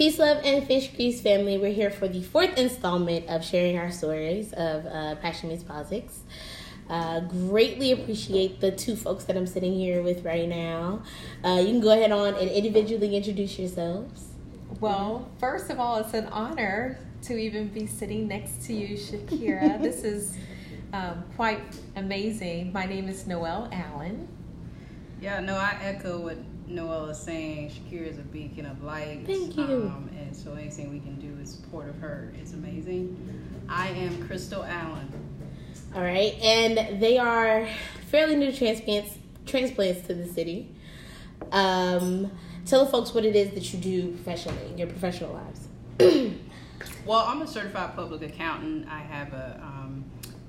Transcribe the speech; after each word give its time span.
Peace, 0.00 0.18
love, 0.18 0.40
and 0.44 0.66
fish 0.66 0.94
grease 0.96 1.20
family. 1.20 1.58
We're 1.58 1.74
here 1.74 1.90
for 1.90 2.08
the 2.08 2.22
fourth 2.22 2.56
installment 2.56 3.28
of 3.28 3.44
sharing 3.44 3.76
our 3.76 3.90
stories 3.90 4.50
of 4.54 4.86
uh, 4.86 5.16
Passion 5.16 5.50
Meets 5.50 5.62
Politics. 5.62 6.20
Uh, 6.88 7.20
greatly 7.20 7.92
appreciate 7.92 8.62
the 8.62 8.70
two 8.70 8.96
folks 8.96 9.24
that 9.24 9.36
I'm 9.36 9.46
sitting 9.46 9.74
here 9.74 10.02
with 10.02 10.24
right 10.24 10.48
now. 10.48 11.02
Uh, 11.44 11.58
you 11.60 11.66
can 11.66 11.80
go 11.80 11.90
ahead 11.90 12.12
on 12.12 12.34
and 12.36 12.48
individually 12.48 13.14
introduce 13.14 13.58
yourselves. 13.58 14.28
Well, 14.80 15.28
first 15.38 15.68
of 15.68 15.78
all, 15.78 15.98
it's 15.98 16.14
an 16.14 16.28
honor 16.28 16.98
to 17.24 17.36
even 17.36 17.68
be 17.68 17.86
sitting 17.86 18.26
next 18.26 18.62
to 18.68 18.72
you, 18.72 18.96
Shakira. 18.96 19.82
this 19.82 20.02
is 20.02 20.34
um, 20.94 21.24
quite 21.36 21.60
amazing. 21.96 22.72
My 22.72 22.86
name 22.86 23.06
is 23.06 23.26
Noelle 23.26 23.68
Allen. 23.70 24.28
Yeah, 25.20 25.40
no, 25.40 25.56
I 25.56 25.76
echo 25.82 26.20
what 26.20 26.38
Noelle 26.70 27.06
is 27.06 27.18
saying. 27.18 27.70
Shakira 27.70 28.06
is 28.06 28.18
a 28.18 28.22
beacon 28.22 28.66
of 28.66 28.82
light. 28.82 29.22
Thank 29.26 29.56
you. 29.56 29.64
Um, 29.64 30.10
and 30.18 30.34
so 30.34 30.54
anything 30.54 30.92
we 30.92 31.00
can 31.00 31.16
do 31.16 31.26
in 31.26 31.46
support 31.46 31.88
of 31.88 31.98
her 31.98 32.32
is 32.40 32.52
amazing. 32.52 33.16
I 33.68 33.88
am 33.88 34.26
Crystal 34.26 34.64
Allen. 34.64 35.08
All 35.94 36.02
right, 36.02 36.34
and 36.40 37.00
they 37.00 37.18
are 37.18 37.66
fairly 38.08 38.36
new 38.36 38.52
transplants 38.52 39.16
transplants 39.46 40.06
to 40.06 40.14
the 40.14 40.28
city. 40.28 40.74
Um, 41.50 42.30
tell 42.66 42.84
the 42.84 42.90
folks 42.90 43.12
what 43.12 43.24
it 43.24 43.34
is 43.34 43.50
that 43.54 43.72
you 43.72 43.80
do 43.80 44.12
professionally, 44.12 44.66
in 44.70 44.78
your 44.78 44.86
professional 44.86 45.32
lives. 45.32 45.68
well, 47.06 47.24
I'm 47.26 47.42
a 47.42 47.46
certified 47.46 47.96
public 47.96 48.22
accountant. 48.22 48.86
I 48.88 49.00
have 49.00 49.32
a 49.32 49.60
um, 49.62 49.69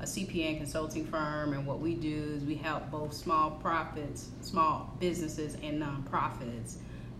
a 0.01 0.05
CPA 0.05 0.57
consulting 0.57 1.05
firm, 1.05 1.53
and 1.53 1.65
what 1.65 1.79
we 1.79 1.93
do 1.93 2.33
is 2.35 2.43
we 2.43 2.55
help 2.55 2.91
both 2.91 3.13
small 3.13 3.51
profits, 3.51 4.29
small 4.41 4.95
businesses, 4.99 5.55
and 5.63 5.81
nonprofits. 5.81 6.75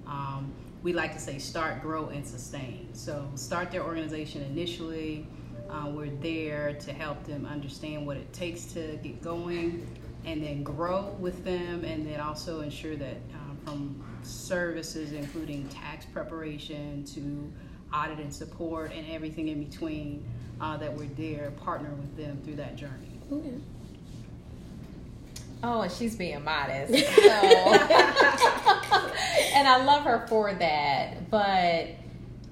Um, 0.06 0.52
we 0.84 0.92
like 0.92 1.14
to 1.14 1.20
say 1.20 1.38
start, 1.38 1.82
grow, 1.82 2.08
and 2.08 2.28
sustain. 2.28 2.90
So 2.94 3.30
start 3.36 3.72
their 3.72 3.84
organization 3.84 4.42
initially 4.42 5.28
uh, 5.72 5.88
we're 5.90 6.10
there 6.22 6.74
to 6.74 6.92
help 6.92 7.24
them 7.24 7.46
understand 7.46 8.06
what 8.06 8.18
it 8.18 8.32
takes 8.34 8.66
to 8.66 8.98
get 9.02 9.22
going 9.22 9.88
and 10.26 10.44
then 10.44 10.64
grow 10.64 11.16
with 11.20 11.44
them, 11.44 11.84
and 11.84 12.06
then 12.06 12.20
also 12.20 12.62
ensure 12.62 12.96
that 12.96 13.18
um, 13.34 13.58
from 13.64 14.04
services, 14.22 15.14
including 15.14 15.68
tax 15.70 16.06
preparation 16.06 17.04
to 17.06 17.52
audit 17.96 18.20
and 18.20 18.34
support 18.34 18.92
and 18.94 19.10
everything 19.10 19.48
in 19.48 19.64
between, 19.64 20.24
uh, 20.62 20.78
that 20.78 20.94
we're 20.94 21.10
there, 21.18 21.52
partner 21.64 21.90
with 21.90 22.16
them 22.16 22.40
through 22.46 22.56
that 22.56 22.78
journey. 22.78 23.12
Okay. 23.32 23.56
Oh, 25.64 25.82
and 25.82 25.92
she's 25.92 26.16
being 26.16 26.44
modest. 26.44 26.94
So. 27.16 27.32
and 29.54 29.68
I 29.68 29.84
love 29.84 30.04
her 30.04 30.26
for 30.28 30.54
that. 30.54 31.30
But 31.30 31.88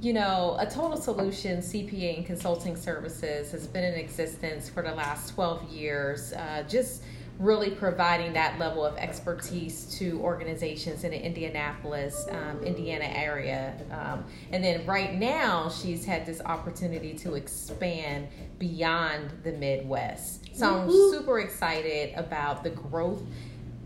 you 0.01 0.13
know, 0.13 0.55
a 0.59 0.65
total 0.65 0.97
solution 0.97 1.59
CPA 1.59 2.17
and 2.17 2.25
consulting 2.25 2.75
services 2.77 3.51
has 3.51 3.67
been 3.67 3.83
in 3.83 3.95
existence 3.95 4.69
for 4.69 4.81
the 4.81 4.93
last 4.93 5.33
12 5.33 5.69
years, 5.69 6.31
uh, 6.33 6.63
just 6.69 7.03
really 7.39 7.71
providing 7.71 8.33
that 8.33 8.59
level 8.59 8.85
of 8.85 8.97
expertise 8.97 9.85
to 9.97 10.19
organizations 10.19 11.03
in 11.05 11.11
the 11.11 11.25
Indianapolis, 11.25 12.27
um, 12.31 12.61
Indiana 12.63 13.05
area. 13.05 13.73
Um, 13.91 14.25
and 14.51 14.63
then 14.63 14.85
right 14.85 15.15
now, 15.15 15.69
she's 15.69 16.05
had 16.05 16.25
this 16.25 16.41
opportunity 16.41 17.13
to 17.19 17.35
expand 17.35 18.27
beyond 18.59 19.31
the 19.43 19.53
Midwest. 19.53 20.49
So 20.53 20.81
I'm 20.81 20.89
super 20.89 21.39
excited 21.39 22.13
about 22.15 22.63
the 22.63 22.71
growth, 22.71 23.21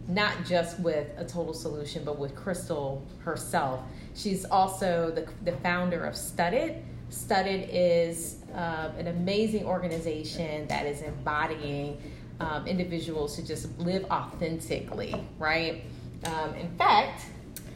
not 0.07 0.33
just 0.45 0.79
with 0.79 1.07
a 1.17 1.23
total 1.23 1.53
solution, 1.53 2.03
but 2.03 2.17
with 2.17 2.35
Crystal 2.35 3.05
herself 3.19 3.81
She's 4.15 4.45
also 4.45 5.11
the, 5.11 5.27
the 5.43 5.57
founder 5.59 6.05
of 6.05 6.15
Studded. 6.15 6.83
Studded 7.09 7.69
is 7.71 8.37
uh, 8.53 8.91
an 8.97 9.07
amazing 9.07 9.65
organization 9.65 10.67
that 10.67 10.85
is 10.85 11.01
embodying 11.01 12.01
um, 12.43 12.67
individuals 12.67 13.35
to 13.37 13.45
just 13.45 13.77
live 13.79 14.05
authentically, 14.11 15.15
right? 15.39 15.83
Um, 16.25 16.53
in 16.55 16.69
fact, 16.77 17.25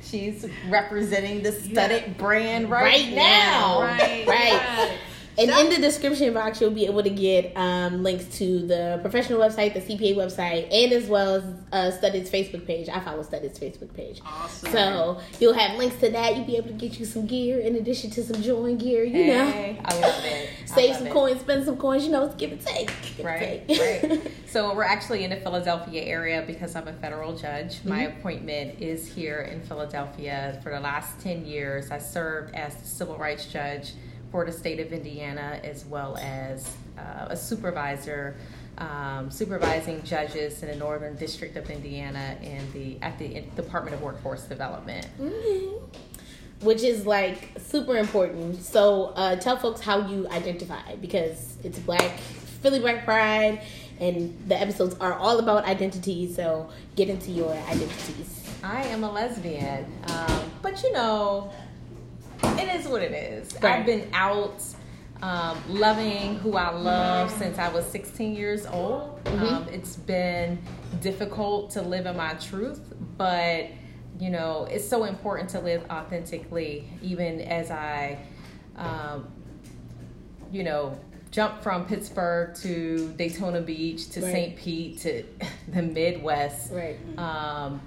she's 0.03 0.45
representing 0.69 1.44
the 1.44 1.51
Studded 1.51 2.03
yeah. 2.07 2.13
brand 2.13 2.69
right, 2.69 3.06
right 3.06 3.13
now. 3.13 3.16
now. 3.16 3.81
Right, 3.81 4.27
right. 4.27 4.97
And 5.38 5.52
in 5.52 5.70
the 5.70 5.78
description 5.78 6.34
box, 6.34 6.59
you'll 6.59 6.72
be 6.72 6.88
able 6.88 7.03
to 7.03 7.12
get 7.12 7.56
um, 7.56 8.02
links 8.02 8.25
to 8.38 8.66
the 8.66 8.98
professional 9.02 9.40
website, 9.40 9.74
the 9.74 9.81
CPA 9.81 10.16
website, 10.16 10.68
and 10.72 10.92
as 10.92 11.08
well 11.08 11.36
as 11.36 11.44
uh, 11.72 11.98
Studded's 11.98 12.30
Facebook 12.30 12.66
page. 12.66 12.90
I 12.90 13.00
follow 13.02 13.22
Studded's 13.22 13.59
Facebook 13.59 13.94
page. 13.94 14.20
Awesome. 14.25 14.72
So 14.72 15.22
you'll 15.40 15.53
have 15.53 15.78
links 15.78 15.98
to 15.98 16.09
that. 16.09 16.36
You'll 16.36 16.46
be 16.46 16.58
able 16.58 16.70
to 16.70 16.74
get 16.74 17.00
you 17.00 17.06
some 17.06 17.28
gear 17.28 17.59
in 17.59 17.75
addition 17.75 18.09
to 18.12 18.24
some 18.24 18.42
join 18.42 18.78
gear. 18.78 19.03
You 19.03 19.31
hey, 19.31 19.74
know, 19.74 19.81
I 19.86 20.00
love 20.00 20.25
it. 20.25 20.50
Save 20.66 20.90
love 20.90 20.98
some 20.98 21.08
it. 21.08 21.14
coins, 21.14 21.40
spend 21.42 21.66
some 21.66 21.78
coins. 21.78 22.06
You 22.06 22.12
know, 22.12 22.25
it's 22.25 22.36
give 22.36 22.52
and 22.52 22.62
take. 22.62 22.92
Give 23.18 23.25
right, 23.25 23.64
and 23.68 23.68
take. 23.68 24.12
right. 24.12 24.31
So 24.48 24.74
we're 24.74 24.84
actually 24.84 25.25
in 25.25 25.30
the 25.30 25.36
Philadelphia 25.36 26.02
area 26.04 26.44
because 26.48 26.75
I'm 26.75 26.88
a 26.88 26.94
federal 26.94 27.36
judge. 27.36 27.75
Mm-hmm. 27.75 27.90
My 27.90 28.04
appointment 28.04 28.81
is 28.81 29.06
here 29.06 29.42
in 29.42 29.62
Philadelphia. 29.62 30.59
For 30.64 30.72
the 30.72 30.80
last 30.80 31.19
ten 31.19 31.46
years, 31.46 31.92
I 31.92 32.00
served 32.00 32.56
as 32.56 32.74
the 32.75 32.88
civil 32.88 33.18
rights 33.18 33.46
judge 33.46 33.92
for 34.31 34.45
the 34.45 34.51
state 34.51 34.79
of 34.79 34.91
Indiana, 34.91 35.59
as 35.63 35.85
well 35.85 36.17
as 36.17 36.71
uh, 36.97 37.27
a 37.29 37.38
supervisor 37.38 38.35
um, 38.77 39.31
supervising 39.31 40.03
judges 40.03 40.61
in 40.61 40.69
the 40.69 40.75
Northern 40.75 41.15
District 41.15 41.57
of 41.57 41.69
Indiana 41.69 42.38
and 42.41 42.71
the 42.73 42.97
at 43.01 43.17
the 43.17 43.41
Department 43.55 43.95
of 43.95 44.01
Workforce 44.01 44.43
Development. 44.43 45.07
Mm-hmm. 45.19 45.85
Which 46.61 46.81
is 46.81 47.05
like 47.05 47.51
super 47.59 47.97
important. 47.97 48.63
So 48.63 49.13
uh, 49.15 49.35
tell 49.35 49.57
folks 49.57 49.81
how 49.81 50.07
you 50.07 50.27
identify 50.29 50.95
because 50.95 51.57
it's 51.63 51.77
Black 51.79 52.17
Philly 52.61 52.79
Black 52.79 53.05
Pride, 53.05 53.61
and 53.99 54.35
the 54.47 54.59
episodes 54.59 54.95
are 54.99 55.13
all 55.13 55.39
about 55.39 55.65
identity. 55.65 56.31
So 56.31 56.69
get 56.95 57.09
into 57.09 57.31
your 57.31 57.51
identities. 57.51 58.44
I 58.63 58.83
am 58.85 59.03
a 59.03 59.11
lesbian, 59.11 59.85
um, 60.09 60.51
but 60.63 60.81
you 60.81 60.91
know, 60.91 61.51
it 62.44 62.75
is 62.80 62.88
what 62.88 63.02
it 63.02 63.12
is. 63.12 63.53
Right. 63.62 63.80
I've 63.80 63.86
been 63.86 64.09
out 64.14 64.64
um, 65.22 65.58
loving 65.68 66.36
who 66.36 66.56
I 66.56 66.72
love 66.72 67.31
since 67.31 67.58
I 67.58 67.70
was 67.70 67.86
16 67.88 68.36
years 68.36 68.66
old. 68.66 69.24
Mm-hmm. 69.24 69.44
Um, 69.44 69.68
it's 69.70 69.96
been 69.96 70.59
difficult 71.02 71.72
to 71.72 71.81
live 71.81 72.06
in 72.06 72.16
my 72.16 72.34
truth, 72.36 72.94
but 73.18 73.68
you 74.20 74.30
know, 74.30 74.68
it's 74.70 74.88
so 74.88 75.03
important 75.03 75.50
to 75.52 75.59
live 75.59 75.86
authentically, 75.92 76.88
even 77.03 77.40
as 77.42 77.70
I, 77.70 78.18
um, 78.75 79.28
you 80.52 80.64
know, 80.64 81.00
jump 81.30 81.62
from 81.62 81.86
Pittsburgh 81.86 82.56
to 82.56 83.14
Daytona 83.18 83.62
Beach 83.62 84.09
to 84.12 84.22
Right. 84.22 84.31
St. 84.31 84.56
Pete 84.56 85.00
to 85.00 85.24
the 85.68 85.81
Midwest 85.84 86.72
Right. 86.72 86.98
um, 87.18 87.81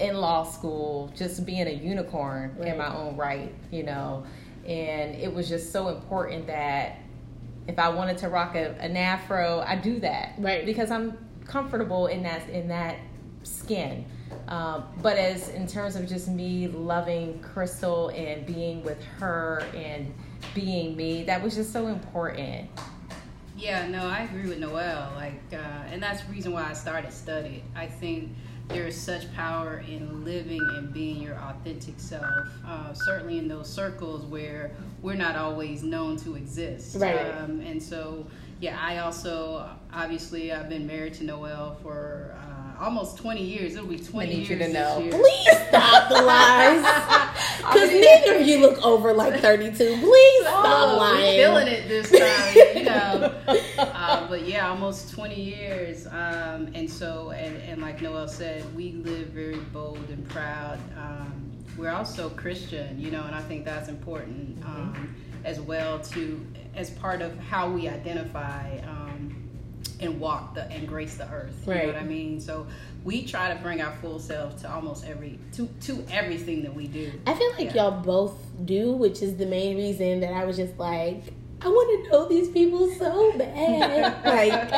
in 0.00 0.16
law 0.16 0.44
school, 0.44 1.12
just 1.16 1.44
being 1.44 1.66
a 1.66 1.70
unicorn 1.70 2.54
Right. 2.58 2.68
in 2.68 2.78
my 2.78 2.94
own 2.94 3.16
right, 3.16 3.52
you 3.70 3.82
know. 3.82 4.24
And 4.66 5.14
it 5.14 5.32
was 5.32 5.48
just 5.48 5.72
so 5.72 5.88
important 5.88 6.46
that 6.46 6.96
if 7.68 7.78
I 7.78 7.88
wanted 7.90 8.18
to 8.18 8.28
rock 8.28 8.54
a, 8.54 8.70
an 8.80 8.96
afro, 8.96 9.60
I 9.66 9.76
do 9.76 10.00
that, 10.00 10.34
Right. 10.38 10.64
Because 10.64 10.90
I'm 10.90 11.16
comfortable 11.44 12.06
in 12.06 12.22
that 12.22 12.48
in 12.48 12.68
that 12.68 12.96
skin. 13.42 14.04
Um, 14.48 14.84
but 15.02 15.16
as 15.16 15.48
in 15.50 15.66
terms 15.66 15.96
of 15.96 16.08
just 16.08 16.28
me 16.28 16.68
loving 16.68 17.40
Crystal 17.40 18.08
and 18.10 18.46
being 18.46 18.82
with 18.84 19.02
her 19.18 19.62
and 19.74 20.12
being 20.54 20.96
me, 20.96 21.24
that 21.24 21.42
was 21.42 21.54
just 21.56 21.72
so 21.72 21.88
important. 21.88 22.70
Yeah, 23.56 23.88
no, 23.88 24.06
I 24.06 24.20
agree 24.20 24.48
with 24.48 24.58
Noelle. 24.58 25.12
Like, 25.16 25.40
uh, 25.52 25.56
and 25.90 26.02
that's 26.02 26.22
the 26.22 26.32
reason 26.32 26.52
why 26.52 26.70
I 26.70 26.72
started 26.72 27.12
Studded. 27.12 27.62
I 27.74 27.86
think 27.86 28.30
there 28.72 28.86
is 28.86 29.00
such 29.00 29.32
power 29.34 29.82
in 29.88 30.24
living 30.24 30.60
and 30.76 30.92
being 30.92 31.20
your 31.22 31.34
authentic 31.36 31.94
self. 31.98 32.24
Uh, 32.66 32.92
certainly 32.94 33.38
in 33.38 33.48
those 33.48 33.68
circles 33.68 34.24
where 34.24 34.70
we're 35.02 35.14
not 35.16 35.36
always 35.36 35.82
known 35.82 36.16
to 36.18 36.36
exist. 36.36 36.96
Right. 36.98 37.18
Um, 37.38 37.60
and 37.60 37.82
so, 37.82 38.26
yeah, 38.60 38.78
I 38.80 38.98
also 38.98 39.68
obviously 39.92 40.52
I've 40.52 40.68
been 40.68 40.86
married 40.86 41.14
to 41.14 41.24
Noelle 41.24 41.76
for. 41.82 42.34
Uh, 42.38 42.46
Almost 42.80 43.18
20 43.18 43.42
years. 43.44 43.74
It'll 43.74 43.86
be 43.86 43.98
20 43.98 44.26
I 44.26 44.30
need 44.30 44.36
years 44.38 44.48
you 44.48 44.56
to 44.56 44.72
this 44.72 44.98
year. 45.02 45.10
Please 45.12 45.68
stop 45.68 46.08
the 46.08 46.22
lies. 46.22 46.82
Because 47.60 47.90
neither 47.90 48.36
of 48.40 48.46
you 48.48 48.58
look 48.60 48.82
over 48.82 49.12
like 49.12 49.38
32. 49.38 49.76
Please 50.00 50.42
stop 50.46 50.64
Oh, 50.64 50.96
lying. 50.96 51.38
we're 51.38 51.44
feeling 51.44 51.68
it 51.68 51.88
this 51.88 52.10
time, 52.10 52.76
you 52.78 52.84
know. 52.84 53.34
But 54.30 54.46
yeah, 54.46 54.68
almost 54.70 55.10
20 55.12 55.34
years. 55.34 56.06
Um, 56.06 56.70
and 56.72 56.88
so, 56.88 57.30
and, 57.30 57.56
and 57.64 57.82
like 57.82 58.00
Noelle 58.00 58.28
said, 58.28 58.64
we 58.76 58.92
live 58.92 59.26
very 59.30 59.56
bold 59.56 59.98
and 60.08 60.26
proud. 60.28 60.78
Um, 60.96 61.50
we're 61.76 61.90
also 61.90 62.30
Christian, 62.30 63.00
you 63.00 63.10
know, 63.10 63.24
and 63.24 63.34
I 63.34 63.40
think 63.42 63.64
that's 63.64 63.88
important 63.88 64.64
um, 64.64 65.16
as 65.44 65.60
well 65.60 65.98
to 65.98 66.46
as 66.76 66.90
part 66.90 67.22
of 67.22 67.36
how 67.40 67.68
we 67.68 67.88
identify. 67.88 68.78
Um, 68.86 69.36
and 69.98 70.18
walk 70.18 70.54
the 70.54 70.64
and 70.72 70.88
grace 70.88 71.16
the 71.16 71.28
earth. 71.30 71.54
You 71.66 71.72
Right. 71.72 71.86
know 71.86 71.92
what 71.92 72.02
I 72.02 72.04
mean? 72.04 72.40
So 72.40 72.66
we 73.04 73.22
try 73.26 73.52
to 73.52 73.60
bring 73.60 73.82
our 73.82 73.92
full 74.00 74.18
self 74.18 74.58
to 74.62 74.72
almost 74.72 75.04
every 75.04 75.38
to 75.52 75.68
to 75.82 76.02
everything 76.10 76.62
that 76.62 76.74
we 76.74 76.86
do. 76.86 77.12
I 77.26 77.34
feel 77.34 77.50
like 77.58 77.74
Yeah. 77.74 77.90
y'all 77.90 78.00
both 78.00 78.34
do, 78.64 78.92
which 78.92 79.20
is 79.20 79.36
the 79.36 79.44
main 79.44 79.76
reason 79.76 80.20
that 80.20 80.32
I 80.32 80.46
was 80.46 80.56
just 80.56 80.78
like, 80.78 81.34
I 81.62 81.68
want 81.68 82.04
to 82.04 82.10
know 82.10 82.26
these 82.28 82.48
people 82.48 82.90
so 82.94 83.32
bad. 83.36 84.24
like, 84.24 84.72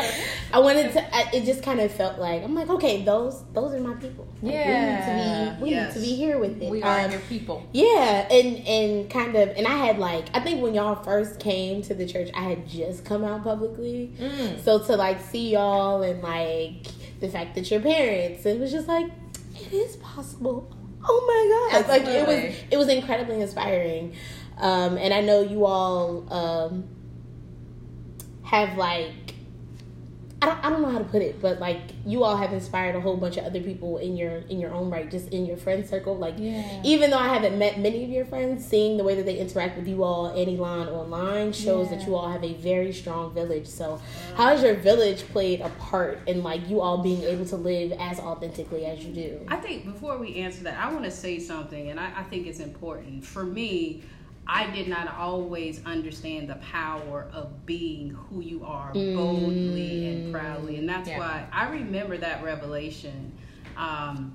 I 0.52 0.58
wanted 0.58 0.92
to. 0.94 1.14
I, 1.16 1.30
it 1.32 1.44
just 1.44 1.62
kind 1.62 1.78
of 1.80 1.92
felt 1.92 2.18
like 2.18 2.42
I'm 2.42 2.54
like, 2.56 2.68
okay, 2.70 3.02
those 3.04 3.44
those 3.52 3.72
are 3.74 3.80
my 3.80 3.94
people. 3.94 4.26
Like, 4.42 4.52
Yeah. 4.54 4.66
we 4.74 4.84
need 4.86 5.44
to 5.46 5.56
be 5.58 5.62
we 5.62 5.70
Yes. 5.70 5.94
need 5.94 6.00
to 6.02 6.06
be 6.08 6.16
here 6.16 6.38
with 6.38 6.60
it. 6.60 6.70
We 6.70 6.82
are 6.82 7.00
Um, 7.04 7.10
your 7.12 7.20
people. 7.20 7.64
Yeah, 7.72 8.26
and 8.30 8.66
and 8.66 9.08
kind 9.10 9.36
of, 9.36 9.50
and 9.50 9.66
I 9.66 9.76
had 9.76 9.98
like, 9.98 10.26
I 10.34 10.40
think 10.40 10.60
when 10.60 10.74
y'all 10.74 11.02
first 11.02 11.38
came 11.38 11.82
to 11.82 11.94
the 11.94 12.04
church, 12.06 12.30
I 12.34 12.42
had 12.42 12.68
just 12.68 13.04
come 13.04 13.22
out 13.24 13.44
publicly, 13.44 14.12
Mm. 14.20 14.58
so 14.64 14.80
to 14.80 14.96
like 14.96 15.20
see 15.20 15.50
y'all 15.52 16.02
and 16.02 16.20
like 16.22 16.86
the 17.20 17.28
fact 17.28 17.54
that 17.54 17.70
your 17.70 17.80
parents, 17.80 18.44
it 18.44 18.58
was 18.58 18.72
just 18.72 18.88
like, 18.88 19.06
it 19.54 19.72
is 19.72 19.94
possible. 19.96 20.68
Oh 21.04 21.70
my 21.72 21.80
god! 21.80 21.88
Like 21.88 22.04
it 22.06 22.26
was, 22.26 22.56
it 22.70 22.76
was 22.76 22.88
incredibly 22.88 23.40
inspiring, 23.40 24.14
um, 24.62 24.96
and 24.96 25.12
I 25.12 25.20
know 25.20 25.40
you 25.42 25.66
all 25.66 26.32
um, 26.32 26.84
have 28.44 28.78
like. 28.78 29.10
I 30.40 30.46
don't, 30.46 30.64
I 30.64 30.70
don't 30.70 30.82
know 30.82 30.90
how 30.90 30.98
to 30.98 31.04
put 31.04 31.22
it, 31.22 31.40
but 31.40 31.60
like 31.60 31.78
you 32.04 32.24
all 32.24 32.36
have 32.36 32.52
inspired 32.52 32.96
a 32.96 33.00
whole 33.00 33.16
bunch 33.16 33.36
of 33.36 33.44
other 33.44 33.60
people 33.60 33.98
in 33.98 34.16
your 34.16 34.38
in 34.38 34.58
your 34.58 34.74
own 34.74 34.90
right, 34.90 35.08
just 35.08 35.28
in 35.28 35.46
your 35.46 35.56
friend 35.56 35.88
circle. 35.88 36.16
Like 36.16 36.34
Yeah. 36.36 36.82
even 36.82 37.10
though 37.10 37.18
I 37.18 37.28
haven't 37.28 37.56
met 37.60 37.78
many 37.78 38.02
of 38.02 38.10
your 38.10 38.24
friends, 38.24 38.66
seeing 38.66 38.96
the 38.96 39.04
way 39.04 39.14
that 39.14 39.24
they 39.24 39.38
interact 39.38 39.76
with 39.78 39.86
you 39.86 40.02
all 40.02 40.26
and 40.26 40.58
Elon 40.58 40.88
online 40.88 41.52
shows 41.52 41.90
that 41.90 42.04
you 42.08 42.16
all 42.16 42.28
have 42.28 42.42
a 42.42 42.54
very 42.54 42.92
strong 42.92 43.32
village. 43.32 43.68
So, 43.68 44.00
how 44.34 44.48
has 44.48 44.64
your 44.64 44.74
village 44.74 45.22
played 45.28 45.60
a 45.60 45.68
part 45.78 46.18
in 46.26 46.42
like 46.42 46.68
you 46.68 46.80
all 46.80 46.98
being 47.04 47.22
able 47.22 47.44
to 47.46 47.56
live 47.56 47.92
as 48.00 48.18
authentically 48.18 48.84
as 48.84 49.04
you 49.04 49.14
do? 49.14 49.46
I 49.46 49.58
think 49.58 49.84
before 49.84 50.18
we 50.18 50.34
answer 50.38 50.64
that, 50.64 50.76
I 50.76 50.92
want 50.92 51.04
to 51.04 51.12
say 51.12 51.38
something, 51.38 51.90
and 51.90 52.00
I, 52.00 52.10
I 52.16 52.22
think 52.24 52.48
it's 52.48 52.58
important. 52.58 53.24
For 53.24 53.44
me, 53.44 54.02
I 54.46 54.68
did 54.70 54.88
not 54.88 55.16
always 55.16 55.84
understand 55.86 56.48
the 56.48 56.56
power 56.56 57.28
of 57.32 57.64
being 57.64 58.10
who 58.10 58.40
you 58.40 58.64
are 58.64 58.92
boldly 58.92 60.06
and 60.08 60.32
proudly. 60.32 60.76
And 60.76 60.88
that's 60.88 61.08
Yeah. 61.08 61.18
why 61.18 61.46
I 61.52 61.68
remember 61.70 62.16
that 62.18 62.42
revelation. 62.42 63.32
Um, 63.76 64.32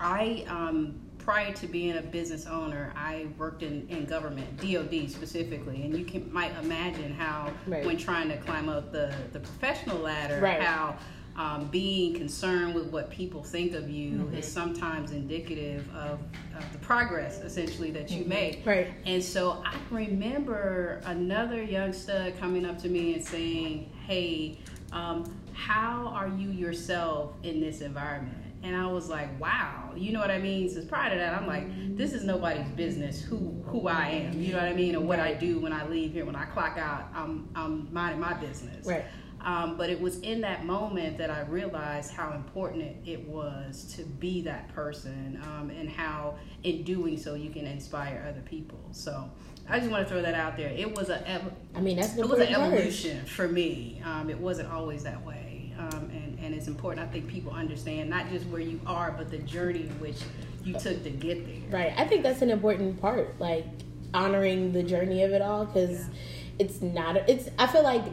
I, 0.00 0.44
um, 0.48 0.94
prior 1.18 1.52
to 1.54 1.66
being 1.66 1.96
a 1.96 2.02
business 2.02 2.46
owner, 2.46 2.92
I 2.96 3.26
worked 3.38 3.62
in, 3.62 3.86
in 3.88 4.04
government, 4.04 4.56
DOD 4.60 5.08
specifically. 5.10 5.82
And 5.82 5.96
you 5.96 6.04
can 6.04 6.32
might 6.32 6.52
imagine 6.62 7.12
how, 7.14 7.50
Right. 7.66 7.84
when 7.84 7.96
trying 7.96 8.28
to 8.28 8.36
climb 8.36 8.68
up 8.68 8.92
the, 8.92 9.12
the 9.32 9.40
professional 9.40 9.98
ladder, 9.98 10.38
Right. 10.40 10.62
how 10.62 10.96
um, 11.36 11.66
being 11.66 12.14
concerned 12.14 12.74
with 12.74 12.86
what 12.86 13.10
people 13.10 13.42
think 13.42 13.74
of 13.74 13.90
you 13.90 14.04
Mm-hmm. 14.04 14.34
is 14.36 14.50
sometimes 14.50 15.12
indicative 15.12 15.88
of, 15.94 16.20
of 16.56 16.72
the 16.72 16.78
progress 16.78 17.40
essentially 17.40 17.90
that 17.90 18.10
you 18.10 18.24
make. 18.24 18.60
Mm-hmm. 18.60 18.68
Right. 18.68 18.94
And 19.06 19.22
so 19.22 19.62
I 19.64 19.74
remember 19.90 21.00
another 21.06 21.62
young 21.62 21.92
stud 21.92 22.38
coming 22.38 22.64
up 22.64 22.78
to 22.82 22.88
me 22.88 23.14
and 23.14 23.24
saying, 23.24 23.90
Hey, 24.06 24.58
um, 24.92 25.24
how 25.52 26.08
are 26.14 26.28
you 26.28 26.50
yourself 26.50 27.32
in 27.42 27.60
this 27.60 27.80
environment? 27.80 28.38
And 28.62 28.74
I 28.74 28.86
was 28.86 29.10
like, 29.10 29.38
wow, 29.38 29.92
you 29.94 30.12
know 30.12 30.20
what 30.20 30.30
I 30.30 30.38
mean? 30.38 30.70
So 30.70 30.82
prior 30.82 31.10
to 31.10 31.16
that, 31.16 31.34
I'm 31.34 31.46
like, 31.46 31.96
this 31.98 32.14
is 32.14 32.24
nobody's 32.24 32.66
business 32.68 33.20
who 33.20 33.62
who 33.66 33.88
I 33.88 34.08
am, 34.08 34.40
you 34.40 34.52
know 34.52 34.58
what 34.58 34.68
I 34.68 34.72
mean, 34.72 34.96
or 34.96 35.00
what 35.00 35.20
I 35.20 35.34
do 35.34 35.58
when 35.58 35.72
I 35.72 35.86
leave 35.86 36.14
here. 36.14 36.24
When 36.24 36.34
I 36.34 36.46
clock 36.46 36.78
out, 36.78 37.08
I'm 37.14 37.46
I'm 37.54 37.92
minding 37.92 38.20
my 38.20 38.32
business. 38.34 38.86
Right. 38.86 39.04
Um, 39.44 39.76
but 39.76 39.90
it 39.90 40.00
was 40.00 40.20
in 40.20 40.40
that 40.40 40.64
moment 40.64 41.18
that 41.18 41.30
I 41.30 41.42
realized 41.42 42.12
how 42.14 42.32
important 42.32 42.96
it, 43.06 43.28
was 43.28 43.92
to 43.96 44.02
be 44.04 44.40
that 44.42 44.68
person 44.74 45.40
um, 45.44 45.70
and 45.70 45.88
how, 45.88 46.36
in 46.62 46.82
doing 46.82 47.18
so, 47.18 47.34
you 47.34 47.50
can 47.50 47.66
inspire 47.66 48.26
other 48.28 48.40
people. 48.40 48.78
So 48.92 49.30
I 49.68 49.78
just 49.78 49.90
want 49.90 50.06
to 50.06 50.12
throw 50.12 50.22
that 50.22 50.34
out 50.34 50.56
there. 50.56 50.70
It 50.70 50.96
was 50.96 51.10
a 51.10 51.26
ev- 51.28 51.52
I 51.74 51.80
mean, 51.80 51.96
that's 51.96 52.14
an 52.14 52.20
it 52.20 52.28
was 52.28 52.40
an 52.40 52.48
evolution 52.48 53.24
for 53.26 53.46
me. 53.48 54.00
Um, 54.04 54.30
it 54.30 54.38
wasn't 54.38 54.70
always 54.72 55.04
that 55.04 55.24
way, 55.24 55.72
um, 55.78 56.10
and 56.12 56.38
and 56.38 56.54
it's 56.54 56.66
important. 56.68 57.06
I 57.06 57.10
think 57.10 57.28
people 57.28 57.52
understand 57.52 58.08
not 58.10 58.28
just 58.30 58.46
where 58.46 58.60
you 58.60 58.80
are, 58.86 59.12
but 59.16 59.30
the 59.30 59.38
journey 59.38 59.90
which 59.98 60.20
you 60.62 60.74
took 60.74 61.02
to 61.02 61.10
get 61.10 61.46
there. 61.46 61.70
Right. 61.80 61.94
I 61.98 62.06
think 62.06 62.22
that's 62.22 62.42
an 62.42 62.50
important 62.50 63.00
part, 63.00 63.38
like 63.40 63.66
honoring 64.12 64.72
the 64.72 64.82
journey 64.82 65.22
of 65.22 65.32
it 65.32 65.42
all, 65.42 65.64
because 65.66 65.98
Yeah. 66.00 66.14
It's 66.58 66.80
not. 66.82 67.16
A, 67.16 67.30
it's. 67.30 67.48
I 67.58 67.66
feel 67.66 67.82
like 67.82 68.04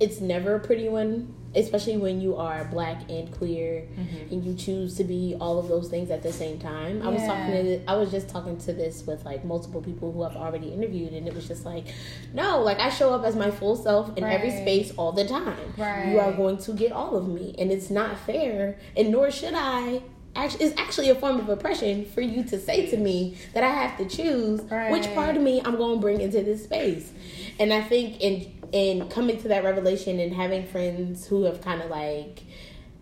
it's 0.00 0.20
never 0.20 0.54
a 0.54 0.60
pretty 0.60 0.88
one, 0.88 1.34
especially 1.54 1.96
when 1.96 2.20
you 2.20 2.36
are 2.36 2.64
black 2.64 3.08
and 3.10 3.30
queer, 3.32 3.86
mm-hmm. 3.92 4.32
and 4.34 4.44
you 4.44 4.54
choose 4.54 4.96
to 4.96 5.04
be 5.04 5.36
all 5.40 5.58
of 5.58 5.68
those 5.68 5.88
things 5.88 6.10
at 6.10 6.22
the 6.22 6.32
same 6.32 6.58
time. 6.58 7.02
I 7.02 7.08
was 7.08 7.22
talking 7.22 7.54
Yeah. 7.54 7.62
to. 7.62 7.84
I 7.86 7.96
was 7.96 8.10
just 8.10 8.28
talking 8.28 8.56
to 8.58 8.72
this 8.72 9.06
with 9.06 9.24
like 9.24 9.44
multiple 9.44 9.82
people 9.82 10.12
who 10.12 10.22
I've 10.22 10.36
already 10.36 10.68
interviewed, 10.72 11.12
and 11.12 11.26
it 11.28 11.34
was 11.34 11.46
just 11.46 11.64
like, 11.64 11.86
no, 12.32 12.60
like 12.62 12.78
I 12.78 12.88
show 12.90 13.12
up 13.12 13.24
as 13.24 13.36
my 13.36 13.50
full 13.50 13.76
self 13.76 14.16
in 14.16 14.24
every 14.24 14.50
space 14.50 14.92
all 14.96 15.12
the 15.12 15.26
time. 15.26 15.74
Right. 15.76 16.08
You 16.08 16.20
are 16.20 16.32
going 16.32 16.58
to 16.58 16.72
get 16.72 16.92
all 16.92 17.16
of 17.16 17.28
me, 17.28 17.54
and 17.58 17.70
it's 17.70 17.90
not 17.90 18.18
fair, 18.20 18.78
and 18.96 19.10
nor 19.10 19.30
should 19.30 19.54
I. 19.54 20.02
Actually, 20.34 20.64
it's 20.66 20.80
actually 20.80 21.10
a 21.10 21.14
form 21.14 21.38
of 21.38 21.48
oppression 21.48 22.06
for 22.06 22.22
you 22.22 22.42
to 22.44 22.58
say 22.58 22.86
to 22.90 22.96
me 22.96 23.36
that 23.52 23.62
I 23.62 23.68
have 23.68 23.98
to 23.98 24.06
choose 24.06 24.60
which 24.90 25.12
part 25.14 25.36
of 25.36 25.42
me 25.42 25.60
I'm 25.64 25.76
going 25.76 25.96
to 25.96 26.00
bring 26.00 26.20
into 26.20 26.42
this 26.42 26.64
space. 26.64 27.12
And 27.58 27.72
I 27.72 27.82
think 27.82 28.20
in 28.20 28.50
in 28.72 29.08
coming 29.10 29.36
to 29.42 29.48
that 29.48 29.62
revelation 29.64 30.18
and 30.18 30.32
having 30.34 30.66
friends 30.66 31.26
who 31.26 31.42
have 31.44 31.60
kind 31.60 31.82
of 31.82 31.90
like 31.90 32.42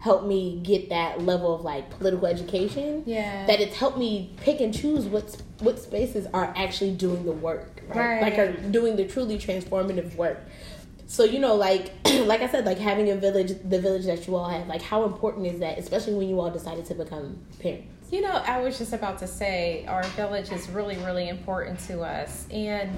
helped 0.01 0.27
me 0.27 0.59
get 0.65 0.89
that 0.89 1.23
level 1.23 1.55
of 1.55 1.61
like 1.61 1.89
political 1.91 2.27
education, 2.27 3.05
Yeah. 3.07 3.47
that 3.47 3.61
it's 3.61 3.77
helped 3.77 3.99
me 3.99 4.33
pick 4.39 4.61
and 4.61 4.75
choose 4.75 5.05
what 5.07 5.41
what 5.61 5.79
spaces 5.79 6.27
are 6.35 6.53
actually 6.57 6.93
doing 6.93 7.25
the 7.25 7.33
work, 7.33 7.83
right? 7.89 7.97
Right. 7.97 8.23
Like 8.23 8.39
are 8.39 8.53
doing 8.71 8.97
the 8.97 9.05
truly 9.07 9.39
transformative 9.39 10.17
work. 10.17 10.41
So 11.11 11.25
you 11.25 11.41
know, 11.41 11.57
like 11.57 11.93
like 12.25 12.41
I 12.41 12.49
said, 12.49 12.65
like 12.65 12.79
having 12.79 13.11
a 13.11 13.17
village, 13.17 13.53
the 13.65 13.81
village 13.81 14.05
that 14.07 14.29
you 14.29 14.37
all 14.37 14.49
have, 14.49 14.69
like 14.69 14.81
how 14.81 15.05
important 15.05 15.45
is 15.45 15.59
that, 15.59 15.77
especially 15.77 16.15
when 16.15 16.29
you 16.29 16.39
all 16.39 16.53
decided 16.53 16.85
to 16.87 16.95
become 16.95 17.37
parents? 17.59 17.89
You 18.13 18.21
know, 18.21 18.31
I 18.47 18.61
was 18.61 18.79
just 18.79 18.93
about 18.93 19.19
to 19.19 19.27
say 19.27 19.85
our 19.87 20.05
village 20.05 20.53
is 20.53 20.69
really, 20.71 20.97
really 20.99 21.29
important 21.29 21.81
to 21.89 22.03
us. 22.03 22.47
And 22.53 22.97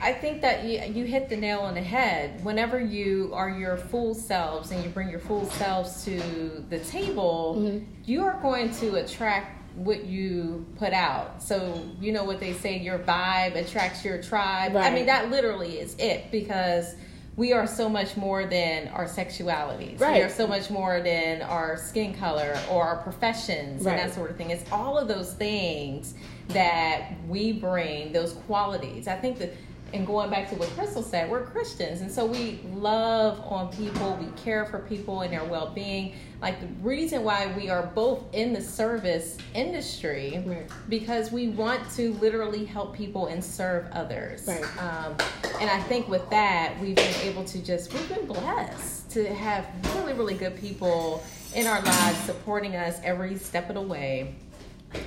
I 0.00 0.14
think 0.14 0.40
that 0.40 0.64
you, 0.64 0.80
you 0.90 1.04
hit 1.04 1.28
the 1.28 1.36
nail 1.36 1.60
on 1.60 1.74
the 1.74 1.82
head. 1.82 2.42
Whenever 2.42 2.80
you 2.80 3.30
are 3.34 3.50
your 3.50 3.76
full 3.76 4.14
selves 4.14 4.70
and 4.70 4.82
you 4.82 4.88
bring 4.88 5.10
your 5.10 5.20
full 5.20 5.44
selves 5.44 6.02
to 6.06 6.64
the 6.70 6.78
table, 6.78 7.56
Mhm. 7.58 7.84
you 8.06 8.24
are 8.24 8.40
going 8.40 8.70
to 8.76 8.94
attract 8.96 9.76
what 9.76 10.04
you 10.06 10.64
put 10.78 10.94
out. 10.94 11.42
So, 11.42 11.78
you 12.00 12.10
know 12.12 12.24
what 12.24 12.40
they 12.40 12.54
say, 12.54 12.78
your 12.78 12.98
vibe 13.00 13.54
attracts 13.54 14.02
your 14.02 14.22
tribe. 14.22 14.76
I 14.76 14.90
mean, 14.94 15.06
that 15.06 15.30
literally 15.30 15.78
is 15.78 15.94
it 15.98 16.30
because 16.30 16.94
we 17.36 17.52
are 17.52 17.66
so 17.66 17.88
much 17.88 18.16
more 18.16 18.46
than 18.46 18.88
our 18.88 19.06
sexualities. 19.06 20.00
Right. 20.00 20.16
We 20.16 20.22
are 20.22 20.28
so 20.30 20.46
much 20.46 20.70
more 20.70 21.00
than 21.00 21.42
our 21.42 21.76
skin 21.76 22.14
color 22.14 22.56
or 22.70 22.84
our 22.84 22.96
professions 22.98 23.84
Right. 23.84 23.98
and 23.98 24.08
that 24.08 24.14
sort 24.14 24.30
of 24.30 24.36
thing. 24.36 24.50
It's 24.50 24.70
all 24.70 24.96
of 24.98 25.08
those 25.08 25.32
things 25.34 26.14
that 26.48 27.12
we 27.28 27.52
bring, 27.52 28.12
those 28.12 28.34
qualities. 28.46 29.08
I 29.08 29.16
think 29.16 29.38
that, 29.38 29.52
and 29.94 30.04
going 30.04 30.28
back 30.28 30.50
to 30.50 30.56
what 30.56 30.68
Crystal 30.70 31.04
said, 31.04 31.30
we're 31.30 31.46
Christians, 31.46 32.00
and 32.00 32.10
so 32.10 32.26
we 32.26 32.58
love 32.74 33.40
on 33.40 33.72
people, 33.72 34.18
we 34.20 34.26
care 34.42 34.66
for 34.66 34.80
people 34.80 35.20
and 35.20 35.32
their 35.32 35.44
well 35.44 35.70
being. 35.70 36.14
Like 36.42 36.60
the 36.60 36.66
reason 36.82 37.22
why 37.22 37.54
we 37.56 37.70
are 37.70 37.86
both 37.94 38.22
in 38.34 38.52
the 38.52 38.60
service 38.60 39.38
industry, 39.54 40.42
Right. 40.44 40.66
because 40.88 41.30
we 41.30 41.48
want 41.50 41.88
to 41.92 42.12
literally 42.14 42.64
help 42.64 42.94
people 42.94 43.28
and 43.28 43.42
serve 43.42 43.86
others. 43.92 44.46
Right. 44.48 44.64
Um, 44.82 45.16
and 45.60 45.70
I 45.70 45.80
think 45.82 46.08
with 46.08 46.28
that, 46.30 46.74
we've 46.80 46.96
been 46.96 47.14
able 47.22 47.44
to 47.44 47.64
just, 47.64 47.94
we've 47.94 48.08
been 48.08 48.26
blessed 48.26 49.10
to 49.12 49.32
have 49.32 49.66
really, 49.94 50.12
really 50.12 50.34
good 50.34 50.60
people 50.60 51.22
in 51.54 51.68
our 51.68 51.80
lives 51.80 52.18
supporting 52.24 52.74
us 52.74 52.98
every 53.04 53.36
step 53.36 53.68
of 53.68 53.76
the 53.76 53.80
way. 53.82 54.34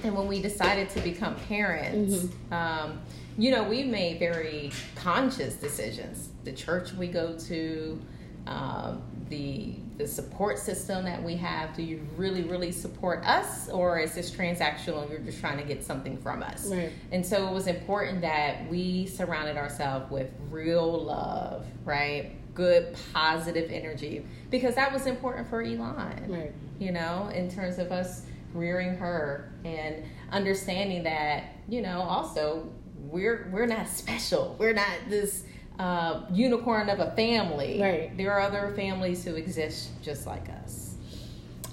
And 0.03 0.15
when 0.15 0.27
we 0.27 0.41
decided 0.41 0.89
to 0.91 1.01
become 1.01 1.35
parents, 1.47 2.27
um, 2.51 2.99
you 3.37 3.51
know, 3.51 3.63
we've 3.63 3.87
made 3.87 4.19
very 4.19 4.71
conscious 4.95 5.55
decisions. 5.55 6.29
The 6.43 6.51
church 6.51 6.93
we 6.93 7.07
go 7.07 7.37
to, 7.37 8.01
um, 8.47 9.01
the 9.29 9.75
the 9.97 10.07
support 10.07 10.59
system 10.59 11.03
that 11.05 11.21
we 11.21 11.35
have. 11.35 11.75
Do 11.75 11.81
you 11.81 12.05
really, 12.15 12.43
really 12.43 12.71
support 12.71 13.25
us, 13.25 13.67
or 13.69 13.99
is 13.99 14.13
this 14.13 14.29
transactional 14.29 15.01
and 15.01 15.09
you're 15.11 15.19
just 15.19 15.39
trying 15.39 15.57
to 15.57 15.63
get 15.63 15.83
something 15.83 16.17
from 16.17 16.43
us? 16.43 16.67
Right. 16.67 16.91
And 17.11 17.25
so 17.25 17.47
it 17.47 17.53
was 17.53 17.65
important 17.67 18.21
that 18.21 18.69
we 18.69 19.07
surrounded 19.07 19.57
ourselves 19.57 20.09
with 20.11 20.31
real 20.51 21.03
love, 21.03 21.65
right? 21.83 22.33
Good, 22.53 22.95
positive 23.11 23.71
energy, 23.71 24.23
because 24.51 24.75
that 24.75 24.93
was 24.93 25.07
important 25.07 25.49
for 25.49 25.61
Elon 25.63 26.25
Right. 26.27 26.53
you 26.79 26.91
know, 26.91 27.29
in 27.33 27.49
terms 27.49 27.79
of 27.79 27.91
us 27.91 28.21
rearing 28.53 28.95
her 28.97 29.51
and 29.65 30.03
understanding 30.31 31.03
that, 31.03 31.55
you 31.67 31.81
know, 31.81 32.01
also 32.01 32.69
we're 33.01 33.49
we're 33.51 33.65
not 33.67 33.87
special. 33.87 34.55
We're 34.59 34.73
not 34.73 34.87
this 35.09 35.43
uh, 35.79 36.21
unicorn 36.31 36.89
of 36.89 36.99
a 36.99 37.11
family. 37.11 37.79
Right. 37.81 38.17
There 38.17 38.31
are 38.31 38.41
other 38.41 38.73
families 38.75 39.23
who 39.23 39.35
exist 39.35 39.89
just 40.01 40.25
like 40.25 40.47
us. 40.63 40.95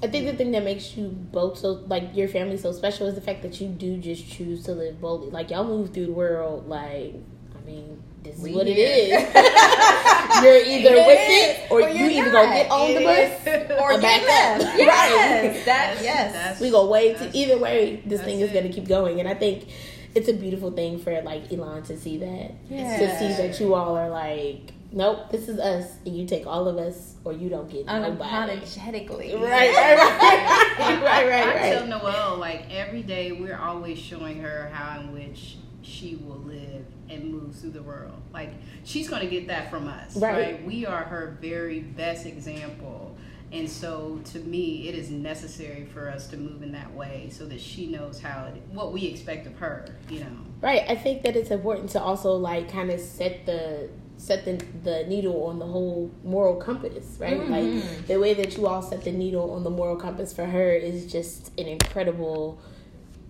I 0.02 0.06
think 0.08 0.26
the 0.26 0.36
thing 0.36 0.50
that 0.52 0.64
makes 0.64 0.96
you 0.96 1.08
both 1.08 1.58
so 1.58 1.82
like 1.86 2.14
your 2.14 2.28
family 2.28 2.58
so 2.58 2.72
special 2.72 3.06
is 3.06 3.14
the 3.14 3.22
fact 3.22 3.42
that 3.42 3.60
you 3.60 3.68
do 3.68 3.96
just 3.96 4.28
choose 4.30 4.64
to 4.64 4.72
live 4.72 5.00
boldly. 5.00 5.30
Like 5.30 5.50
y'all 5.50 5.64
move 5.64 5.94
through 5.94 6.06
the 6.06 6.12
world 6.12 6.68
like 6.68 7.14
I 7.56 7.66
mean, 7.66 8.02
this 8.22 8.36
is 8.36 8.42
We 8.42 8.52
what 8.54 8.66
it 8.66 8.74
here. 8.76 9.18
is. 9.18 9.34
you're 10.44 10.56
either 10.56 10.94
It 10.94 11.06
with 11.06 11.18
is, 11.20 11.56
it 11.58 11.70
or, 11.70 11.80
or 11.82 11.88
you 11.88 12.04
you're 12.04 12.10
either 12.22 12.32
not. 12.32 12.44
gonna 12.44 12.54
get 12.56 12.70
on 12.70 12.94
the 12.94 13.04
bus 13.04 13.46
is. 13.46 13.70
Or 13.80 13.92
or 13.94 14.00
back 14.00 14.20
get 14.20 14.56
up. 14.56 14.60
left. 14.60 14.78
Yes. 14.78 15.56
Right. 15.56 15.64
That 15.64 15.98
yes. 16.02 16.32
That's- 16.32 16.60
we 16.60 16.70
go 16.70 16.86
way 16.86 17.14
to 17.14 17.30
either 17.36 17.56
way 17.58 18.02
this 18.04 18.20
thing 18.22 18.40
is 18.40 18.52
that's 18.52 18.60
gonna 18.62 18.72
keep 18.74 18.86
going 18.86 19.20
and 19.20 19.28
i 19.28 19.34
think 19.34 19.68
it's 20.14 20.28
a 20.28 20.32
beautiful 20.32 20.70
thing 20.70 20.98
for 20.98 21.20
like 21.22 21.52
elon 21.52 21.82
to 21.84 21.96
see 21.98 22.18
that 22.18 22.52
Yeah. 22.68 22.98
to 22.98 23.18
see 23.18 23.28
that 23.42 23.58
you 23.60 23.74
all 23.74 23.96
are 23.96 24.08
like 24.10 24.72
nope 24.92 25.30
this 25.30 25.48
is 25.48 25.58
us 25.58 25.90
and 26.06 26.16
you 26.16 26.24
take 26.26 26.46
all 26.46 26.68
of 26.68 26.76
us 26.78 27.16
or 27.24 27.32
you 27.32 27.48
don't 27.48 27.68
get 27.68 27.86
nobody 27.86 28.20
Unapologetically. 28.60 29.34
right 29.40 29.74
right 29.74 29.96
right 29.98 30.78
right 30.78 31.02
right 31.02 31.28
right, 31.28 31.56
I 31.56 31.70
tell. 31.70 31.86
Noelle 31.86 32.36
like 32.38 32.66
every 32.72 33.02
day 33.02 33.32
we're 33.32 33.58
always 33.58 33.98
showing 33.98 34.40
her 34.40 34.70
how 34.72 35.00
in 35.00 35.12
which 35.12 35.56
she 35.82 36.16
will 36.16 36.38
live 36.38 36.84
and 37.10 37.30
move 37.30 37.54
through 37.56 37.70
the 37.70 37.82
world. 37.82 38.14
Like 38.32 38.50
she's 38.84 39.08
going 39.08 39.20
to 39.22 39.28
get 39.28 39.48
that 39.48 39.70
from 39.70 39.86
us, 39.88 40.16
Right. 40.16 40.32
right. 40.54 40.64
We 40.64 40.86
are 40.86 41.02
her 41.04 41.36
very 41.42 41.80
best 41.80 42.24
example. 42.24 43.16
And 43.54 43.70
so 43.70 44.20
to 44.32 44.38
me 44.40 44.88
it 44.88 44.94
is 44.96 45.10
necessary 45.10 45.84
for 45.94 46.10
us 46.10 46.26
to 46.28 46.36
move 46.36 46.62
in 46.62 46.72
that 46.72 46.92
way 46.94 47.28
so 47.30 47.44
that 47.46 47.60
she 47.60 47.86
knows 47.86 48.20
how 48.20 48.46
it, 48.46 48.60
what 48.72 48.92
we 48.92 49.06
expect 49.06 49.46
of 49.46 49.56
her, 49.58 49.86
you 50.10 50.20
know. 50.20 50.36
right 50.60 50.82
i 50.88 50.94
think 50.96 51.22
that 51.22 51.36
it's 51.36 51.50
important 51.50 51.90
to 51.90 52.00
also 52.00 52.32
like 52.50 52.70
kind 52.70 52.90
of 52.90 52.98
set 53.00 53.44
the 53.46 53.88
set 54.16 54.44
the, 54.44 54.54
the 54.88 55.04
needle 55.08 55.44
on 55.44 55.58
the 55.58 55.66
whole 55.66 56.10
moral 56.24 56.56
compass 56.56 57.16
right 57.20 57.40
Mhm. 57.40 57.50
like 57.56 58.06
the 58.06 58.18
way 58.18 58.32
that 58.34 58.56
you 58.56 58.66
all 58.66 58.80
set 58.82 59.02
the 59.04 59.12
needle 59.12 59.50
on 59.56 59.62
the 59.64 59.70
moral 59.80 59.96
compass 59.96 60.32
for 60.32 60.46
her 60.46 60.70
is 60.90 61.10
just 61.10 61.50
an 61.60 61.66
incredible 61.66 62.58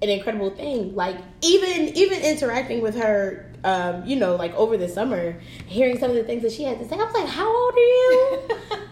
an 0.02 0.11
incredible 0.11 0.50
thing. 0.50 0.95
Like 0.95 1.16
even 1.40 1.81
even 1.97 2.19
interacting 2.23 2.83
with 2.83 2.97
her, 2.97 3.50
um, 3.64 4.04
you 4.04 4.16
know, 4.16 4.37
like 4.37 4.52
over 4.54 4.76
the 4.76 4.88
summer, 4.88 5.40
hearing 5.66 5.99
some 5.99 6.11
of 6.11 6.16
the 6.16 6.25
things 6.25 6.43
that 6.43 6.52
she 6.52 6.64
had 6.64 6.78
to 6.81 6.87
say, 6.88 6.97
I 6.97 7.04
was 7.04 7.14
like, 7.14 7.28
"How 7.28 7.49
old 7.49 7.75
are 7.75 7.78
you? 7.78 8.38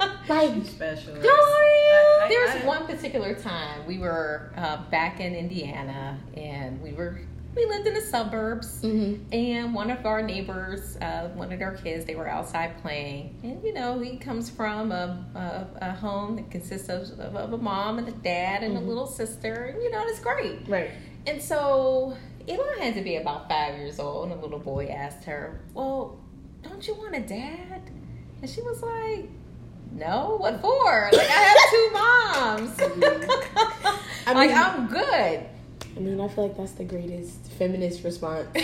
like, 0.28 0.64
Special. 0.66 1.14
how 1.14 1.20
old 1.20 1.26
are 1.26 1.68
you?" 1.68 2.22
I- 2.22 2.26
There 2.28 2.40
was 2.46 2.62
I- 2.62 2.66
one 2.66 2.86
particular 2.86 3.34
time 3.34 3.86
we 3.86 3.98
were 3.98 4.52
uh, 4.56 4.82
back 4.90 5.20
in 5.20 5.34
Indiana, 5.34 6.18
and 6.36 6.80
we 6.82 6.92
were 6.92 7.20
we 7.54 7.66
lived 7.66 7.86
in 7.86 7.92
the 7.92 8.00
suburbs, 8.00 8.80
Mm-hmm. 8.82 9.30
and 9.34 9.74
one 9.74 9.90
of 9.90 10.06
our 10.06 10.22
neighbors, 10.22 10.96
uh, 11.02 11.28
one 11.34 11.52
of 11.52 11.58
their 11.58 11.72
kids, 11.72 12.06
they 12.06 12.14
were 12.14 12.26
outside 12.26 12.80
playing, 12.80 13.38
and 13.42 13.62
you 13.62 13.74
know 13.74 14.00
he 14.00 14.16
comes 14.16 14.48
from 14.48 14.90
a, 14.90 15.22
a, 15.34 15.86
a 15.88 15.92
home 15.92 16.36
that 16.36 16.50
consists 16.50 16.88
of, 16.88 17.02
of, 17.20 17.36
of 17.36 17.52
a 17.52 17.58
mom 17.58 17.98
and 17.98 18.08
a 18.08 18.12
dad 18.12 18.62
and 18.62 18.74
Mhm. 18.74 18.82
a 18.82 18.84
little 18.84 19.06
sister, 19.06 19.52
and 19.64 19.82
you 19.82 19.90
know 19.90 20.02
it's 20.06 20.20
great. 20.20 20.66
Right. 20.66 20.92
And 21.26 21.42
so 21.42 22.16
Elon 22.48 22.78
had 22.80 22.94
to 22.94 23.02
be 23.02 23.16
about 23.16 23.50
five 23.50 23.76
years 23.78 24.00
old, 24.00 24.30
and 24.30 24.38
a 24.40 24.42
little 24.42 24.58
boy 24.58 24.86
asked 24.86 25.24
her, 25.24 25.60
Well, 25.74 26.18
don't 26.62 26.86
you 26.88 26.94
want 26.94 27.14
a 27.14 27.20
dad? 27.20 27.82
And 28.40 28.48
she 28.50 28.62
was 28.62 28.82
like, 28.82 29.28
No, 29.94 30.36
what 30.38 30.60
for? 30.60 31.10
Like, 31.12 31.30
I 31.30 31.32
have 31.32 31.70
two 31.70 31.90
moms. 31.92 32.80
I 34.26 34.32
like, 34.32 34.50
mean- 34.50 34.58
I'm 34.58 34.86
good. 34.88 35.46
I 35.94 36.00
mean, 36.00 36.18
I 36.20 36.28
feel 36.28 36.48
like 36.48 36.56
that's 36.56 36.72
the 36.72 36.84
greatest 36.84 37.38
feminist 37.58 38.02
response. 38.04 38.48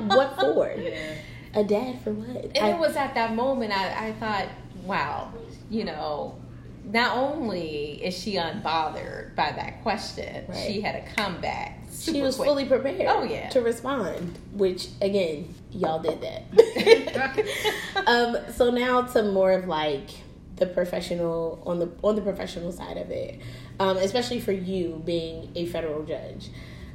What 0.00 0.38
for? 0.38 0.70
Yeah. 0.76 1.14
A 1.54 1.64
dad 1.64 2.00
for 2.02 2.12
what? 2.12 2.44
And 2.56 2.58
I- 2.58 2.70
it 2.70 2.78
was 2.78 2.96
at 2.96 3.14
that 3.14 3.34
moment 3.34 3.72
I, 3.72 4.08
I 4.08 4.12
thought, 4.12 4.46
wow, 4.84 5.32
you 5.70 5.84
know, 5.84 6.36
not 6.84 7.16
only 7.16 8.04
is 8.04 8.16
she 8.16 8.34
unbothered 8.34 9.34
by 9.34 9.52
that 9.52 9.82
question, 9.82 10.44
Right. 10.48 10.66
she 10.66 10.80
had 10.82 10.96
a 10.96 11.04
comeback. 11.16 11.77
She 12.00 12.22
was 12.22 12.36
quick. 12.36 12.48
fully 12.48 12.64
prepared. 12.64 13.06
Oh, 13.08 13.22
yeah. 13.22 13.48
to 13.50 13.60
respond. 13.60 14.38
Which 14.52 14.88
again, 15.00 15.54
y'all 15.70 16.00
did 16.00 16.20
that. 16.20 17.46
um, 18.06 18.52
so 18.52 18.70
now 18.70 19.02
to 19.02 19.22
more 19.22 19.52
of 19.52 19.66
like 19.66 20.10
the 20.56 20.66
professional 20.66 21.62
on 21.66 21.78
the 21.78 21.90
on 22.02 22.16
the 22.16 22.22
professional 22.22 22.72
side 22.72 22.96
of 22.96 23.10
it, 23.10 23.40
um, 23.80 23.96
especially 23.96 24.40
for 24.40 24.52
you 24.52 25.02
being 25.04 25.50
a 25.54 25.66
federal 25.66 26.04
judge. 26.04 26.48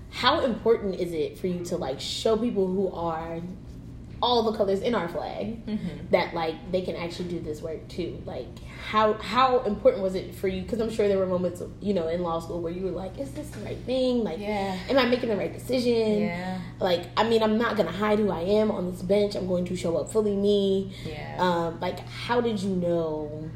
How 0.10 0.41
important 0.41 0.95
is 0.95 1.12
it 1.12 1.39
for 1.39 1.48
you 1.48 1.65
to 1.65 1.77
like 1.77 2.00
show 2.00 2.38
people 2.38 2.67
who 2.67 2.91
are 2.91 3.41
all 4.25 4.42
the 4.50 4.53
colors 4.58 4.80
in 4.80 4.96
our 4.96 5.10
flag 5.10 5.46
Mhm. 5.68 6.10
that 6.12 6.34
like 6.34 6.56
they 6.72 6.82
can 6.82 6.96
actually 6.96 7.27
do 7.27 7.39
this 7.42 7.62
work 7.62 7.82
too? 7.89 8.12
Like 8.25 8.48
how 8.89 9.13
how 9.34 9.60
important 9.74 10.01
was 10.01 10.15
it 10.15 10.34
for 10.34 10.48
you? 10.48 10.62
Because 10.62 10.80
I'm 10.80 10.89
sure 10.89 11.08
there 11.10 11.18
were 11.18 11.25
moments 11.38 11.62
you 11.82 11.94
know 11.94 12.08
in 12.08 12.24
law 12.24 12.39
school 12.39 12.62
where 12.62 12.72
you 12.72 12.84
were 12.86 12.92
like, 13.03 13.20
is 13.20 13.32
this 13.32 13.50
the 13.50 13.60
right 13.65 13.77
thing? 13.86 14.24
Like, 14.24 14.39
Yeah. 14.39 14.77
am 14.89 14.98
I 14.98 15.06
making 15.06 15.27
the 15.30 15.36
right 15.36 15.51
decision? 15.53 16.22
Yeah. 16.22 16.58
Like, 16.80 17.03
I 17.18 17.27
mean, 17.30 17.44
I'm 17.44 17.58
not 17.58 17.75
gonna 17.77 17.92
hide 17.92 18.18
who 18.20 18.30
I 18.32 18.42
am 18.62 18.72
on 18.72 18.89
this 18.89 19.01
bench. 19.01 19.36
I'm 19.36 19.48
going 19.48 19.65
to 19.65 19.75
show 19.75 19.98
up 19.98 20.10
fully 20.12 20.36
me. 20.38 20.94
Yeah. 21.06 21.36
Um, 21.46 21.80
like, 21.82 22.00
how 22.08 22.39
did 22.39 22.62
you 22.63 22.74
know 22.88 23.50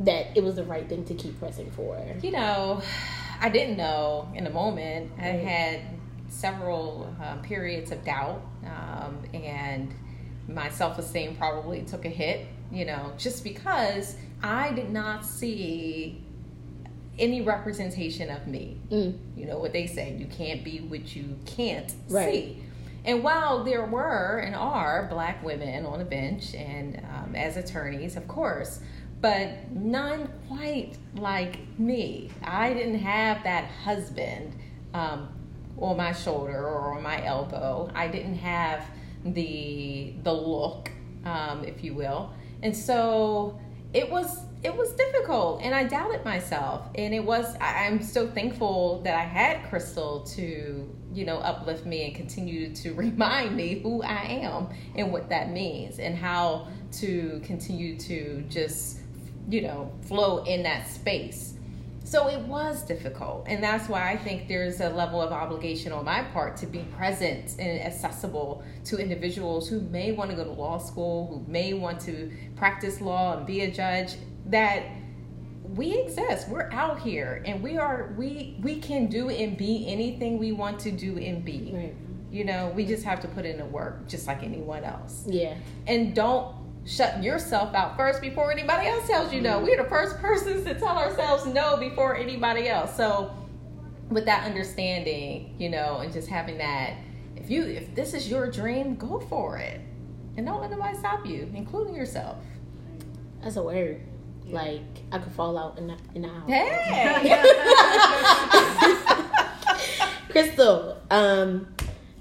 that 0.00 0.26
it 0.36 0.42
was 0.42 0.56
the 0.56 0.64
right 0.64 0.88
thing 0.88 1.04
to 1.04 1.14
keep 1.14 1.38
pressing 1.38 1.70
for? 1.70 1.98
You 2.22 2.30
know, 2.32 2.80
I 3.40 3.48
didn't 3.50 3.76
know 3.76 4.28
in 4.34 4.44
the 4.44 4.50
moment. 4.50 5.12
I 5.18 5.22
had 5.50 5.80
several 6.28 7.14
um, 7.22 7.42
periods 7.42 7.90
of 7.92 8.04
doubt, 8.04 8.42
um, 8.64 9.18
and 9.34 9.92
my 10.48 10.68
self 10.68 10.98
esteem 10.98 11.36
probably 11.36 11.82
took 11.82 12.04
a 12.04 12.08
hit, 12.08 12.46
you 12.70 12.84
know, 12.84 13.12
just 13.18 13.42
because 13.44 14.16
I 14.42 14.72
did 14.72 14.90
not 14.90 15.24
see 15.24 16.22
any 17.18 17.40
representation 17.40 18.28
of 18.30 18.46
me. 18.46 18.78
Mm, 18.90 19.18
You 19.36 19.46
know 19.46 19.58
what 19.58 19.72
they 19.72 19.86
say, 19.86 20.14
you 20.18 20.26
can't 20.26 20.62
be 20.62 20.80
what 20.80 21.16
you 21.16 21.36
can't 21.46 21.92
Right. 22.10 22.30
see. 22.32 22.62
And 23.06 23.22
while 23.22 23.64
there 23.64 23.86
were 23.86 24.38
and 24.44 24.54
are 24.54 25.06
black 25.08 25.42
women 25.44 25.86
on 25.86 25.98
the 26.00 26.04
bench 26.04 26.54
and 26.54 27.00
um, 27.14 27.34
as 27.34 27.56
attorneys, 27.56 28.16
of 28.16 28.26
course, 28.28 28.80
but 29.20 29.70
none 29.72 30.28
quite 30.48 30.98
like 31.14 31.56
me. 31.78 32.30
I 32.44 32.74
didn't 32.74 32.98
have 32.98 33.42
that 33.44 33.64
husband 33.84 34.54
um, 34.92 35.28
on 35.78 35.96
my 35.96 36.12
shoulder 36.12 36.66
or 36.66 37.00
my 37.00 37.24
elbow. 37.24 37.90
I 37.94 38.08
didn't 38.08 38.38
have 38.38 38.84
the 39.24 40.14
the 40.22 40.32
look, 40.32 40.90
um, 41.24 41.64
if 41.64 41.82
you 41.82 41.94
will, 41.94 42.30
and 42.62 42.76
so 42.76 43.58
it 43.92 44.10
was 44.10 44.40
it 44.62 44.74
was 44.76 44.92
difficult, 44.92 45.62
and 45.62 45.74
I 45.74 45.84
doubted 45.84 46.24
myself. 46.24 46.86
And 46.94 47.14
it 47.14 47.24
was 47.24 47.54
I, 47.60 47.86
I'm 47.86 48.02
so 48.02 48.26
thankful 48.28 49.00
that 49.02 49.14
I 49.14 49.22
had 49.22 49.68
Crystal 49.68 50.20
to 50.34 50.92
you 51.12 51.24
know 51.24 51.38
uplift 51.38 51.86
me 51.86 52.06
and 52.06 52.14
continue 52.14 52.74
to 52.76 52.94
remind 53.06 53.56
me 53.56 53.80
who 53.80 54.02
I 54.02 54.22
am 54.42 54.68
and 54.94 55.12
what 55.12 55.28
that 55.30 55.50
means, 55.50 55.98
and 55.98 56.16
how 56.16 56.68
to 56.92 57.40
continue 57.44 57.98
to 58.00 58.42
just 58.48 59.00
you 59.48 59.62
know 59.62 59.90
flow 60.02 60.44
in 60.44 60.62
that 60.64 60.88
space. 60.88 61.55
So 62.06 62.28
it 62.28 62.38
was 62.42 62.84
difficult. 62.84 63.46
And 63.48 63.60
that's 63.60 63.88
why 63.88 64.12
I 64.12 64.16
think 64.16 64.46
there's 64.46 64.80
a 64.80 64.88
level 64.90 65.20
of 65.20 65.32
obligation 65.32 65.90
on 65.90 66.04
my 66.04 66.22
part 66.22 66.56
to 66.58 66.66
be 66.66 66.84
present 66.96 67.56
and 67.58 67.80
accessible 67.80 68.62
to 68.84 68.96
individuals 68.98 69.68
who 69.68 69.80
may 69.80 70.12
want 70.12 70.30
to 70.30 70.36
go 70.36 70.44
to 70.44 70.52
law 70.52 70.78
school, 70.78 71.26
who 71.26 71.50
may 71.50 71.72
want 71.74 71.98
to 72.02 72.30
practice 72.54 73.00
law 73.00 73.36
and 73.36 73.44
be 73.44 73.62
a 73.62 73.70
judge, 73.72 74.14
that 74.46 74.84
we 75.74 75.98
exist. 75.98 76.48
We're 76.48 76.70
out 76.70 77.00
here 77.00 77.42
and 77.44 77.60
we 77.60 77.76
are 77.76 78.14
we 78.16 78.56
we 78.62 78.78
can 78.78 79.08
do 79.08 79.28
and 79.28 79.58
be 79.58 79.84
anything 79.88 80.38
we 80.38 80.52
want 80.52 80.78
to 80.80 80.92
do 80.92 81.18
and 81.18 81.44
be. 81.44 81.72
right. 81.74 81.94
You 82.30 82.44
know, 82.44 82.72
we 82.74 82.84
just 82.84 83.04
have 83.04 83.20
to 83.20 83.28
put 83.28 83.44
in 83.46 83.56
the 83.56 83.64
work 83.64 84.06
just 84.08 84.26
like 84.28 84.42
anyone 84.44 84.84
else 84.84 85.24
Yeah. 85.26 85.54
and 85.86 86.14
don't 86.14 86.55
shut 86.86 87.22
yourself 87.22 87.74
out 87.74 87.96
first 87.96 88.20
before 88.20 88.52
anybody 88.52 88.86
else 88.88 89.06
tells 89.06 89.32
you 89.32 89.40
no. 89.40 89.58
We're 89.60 89.82
the 89.82 89.88
first 89.88 90.18
persons 90.18 90.64
to 90.64 90.74
tell 90.74 90.96
ourselves 90.96 91.46
no 91.46 91.76
before 91.76 92.16
anybody 92.16 92.68
else. 92.68 92.96
So 92.96 93.34
with 94.08 94.24
that 94.26 94.44
understanding, 94.44 95.54
you 95.58 95.68
know, 95.68 95.98
and 95.98 96.12
just 96.12 96.28
having 96.28 96.58
that 96.58 96.94
if 97.46 97.50
you 97.50 97.62
if 97.64 97.94
this 97.94 98.12
is 98.12 98.28
your 98.28 98.50
dream, 98.50 98.96
go 98.96 99.20
for 99.20 99.58
it. 99.58 99.80
And 100.36 100.44
don't 100.44 100.60
let 100.60 100.70
nobody 100.70 100.98
stop 100.98 101.24
you, 101.24 101.48
including 101.54 101.94
yourself. 101.94 102.38
That's 103.40 103.54
a 103.56 103.62
word. 103.62 104.00
Like 104.46 104.82
I 105.12 105.18
could 105.18 105.32
fall 105.32 105.56
out 105.56 105.78
in 105.78 105.86
the, 105.86 105.96
in 106.14 106.22
the 106.22 106.28
house. 106.28 106.48
Hey. 106.48 107.42
Crystal, 110.30 111.00
um, 111.10 111.68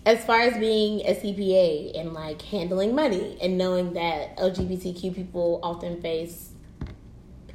as 0.06 0.24
far 0.24 0.42
as 0.42 0.58
being 0.58 1.02
a 1.02 1.16
CPA 1.16 2.00
and 2.00 2.14
like 2.14 2.42
handling 2.44 2.94
money 2.94 3.38
and 3.42 3.58
knowing 3.58 3.94
that 3.94 4.38
LGBTQ 4.38 5.16
people 5.16 5.60
often 5.64 6.02
face 6.02 6.52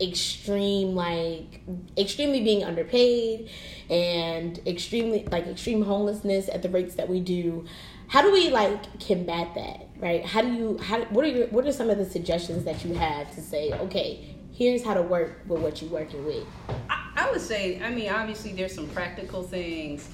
extreme 0.00 0.94
like 0.94 1.60
extremely 1.96 2.42
being 2.42 2.64
underpaid 2.64 3.50
and 3.90 4.58
extremely 4.66 5.26
like 5.30 5.46
extreme 5.46 5.82
homelessness 5.82 6.48
at 6.48 6.62
the 6.62 6.70
rates 6.70 6.94
that 6.94 7.06
we 7.06 7.20
do 7.20 7.66
how 8.08 8.22
do 8.22 8.32
we 8.32 8.48
like 8.48 8.98
combat 8.98 9.54
that 9.54 9.90
right? 10.00 10.24
How 10.24 10.40
do 10.40 10.52
you 10.52 10.78
how 10.78 11.02
what 11.04 11.24
are 11.24 11.28
your 11.28 11.46
what 11.48 11.66
are 11.66 11.72
some 11.72 11.90
of 11.90 11.98
the 11.98 12.06
suggestions 12.06 12.64
that 12.64 12.82
you 12.84 12.94
have 12.94 13.32
to 13.34 13.42
say 13.42 13.72
okay 13.72 14.36
here's 14.52 14.82
how 14.82 14.94
to 14.94 15.02
work 15.02 15.42
with 15.46 15.60
what 15.60 15.82
you're 15.82 15.90
working 15.90 16.24
with 16.24 16.46
I, 16.88 17.12
I 17.16 17.30
would 17.30 17.40
say 17.40 17.80
i 17.82 17.90
mean 17.90 18.10
obviously 18.10 18.52
there's 18.52 18.74
some 18.74 18.88
practical 18.88 19.42
things 19.42 20.08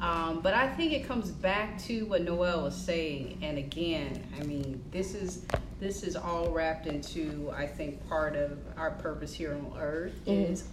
um, 0.00 0.40
but 0.40 0.54
I 0.54 0.68
think 0.68 0.92
it 0.92 1.06
comes 1.06 1.30
back 1.30 1.78
to 1.84 2.04
what 2.06 2.22
Noelle 2.22 2.64
was 2.64 2.76
saying, 2.76 3.38
and 3.42 3.56
again, 3.56 4.22
I 4.38 4.44
mean, 4.44 4.82
this 4.90 5.14
is 5.14 5.46
this 5.80 6.02
is 6.02 6.16
all 6.16 6.50
wrapped 6.50 6.86
into 6.86 7.52
I 7.54 7.66
think 7.66 8.06
part 8.08 8.36
of 8.36 8.58
our 8.76 8.92
purpose 8.92 9.34
here 9.34 9.52
on 9.54 9.72
Earth 9.78 10.14
mm-hmm. 10.26 10.52
is 10.52 10.64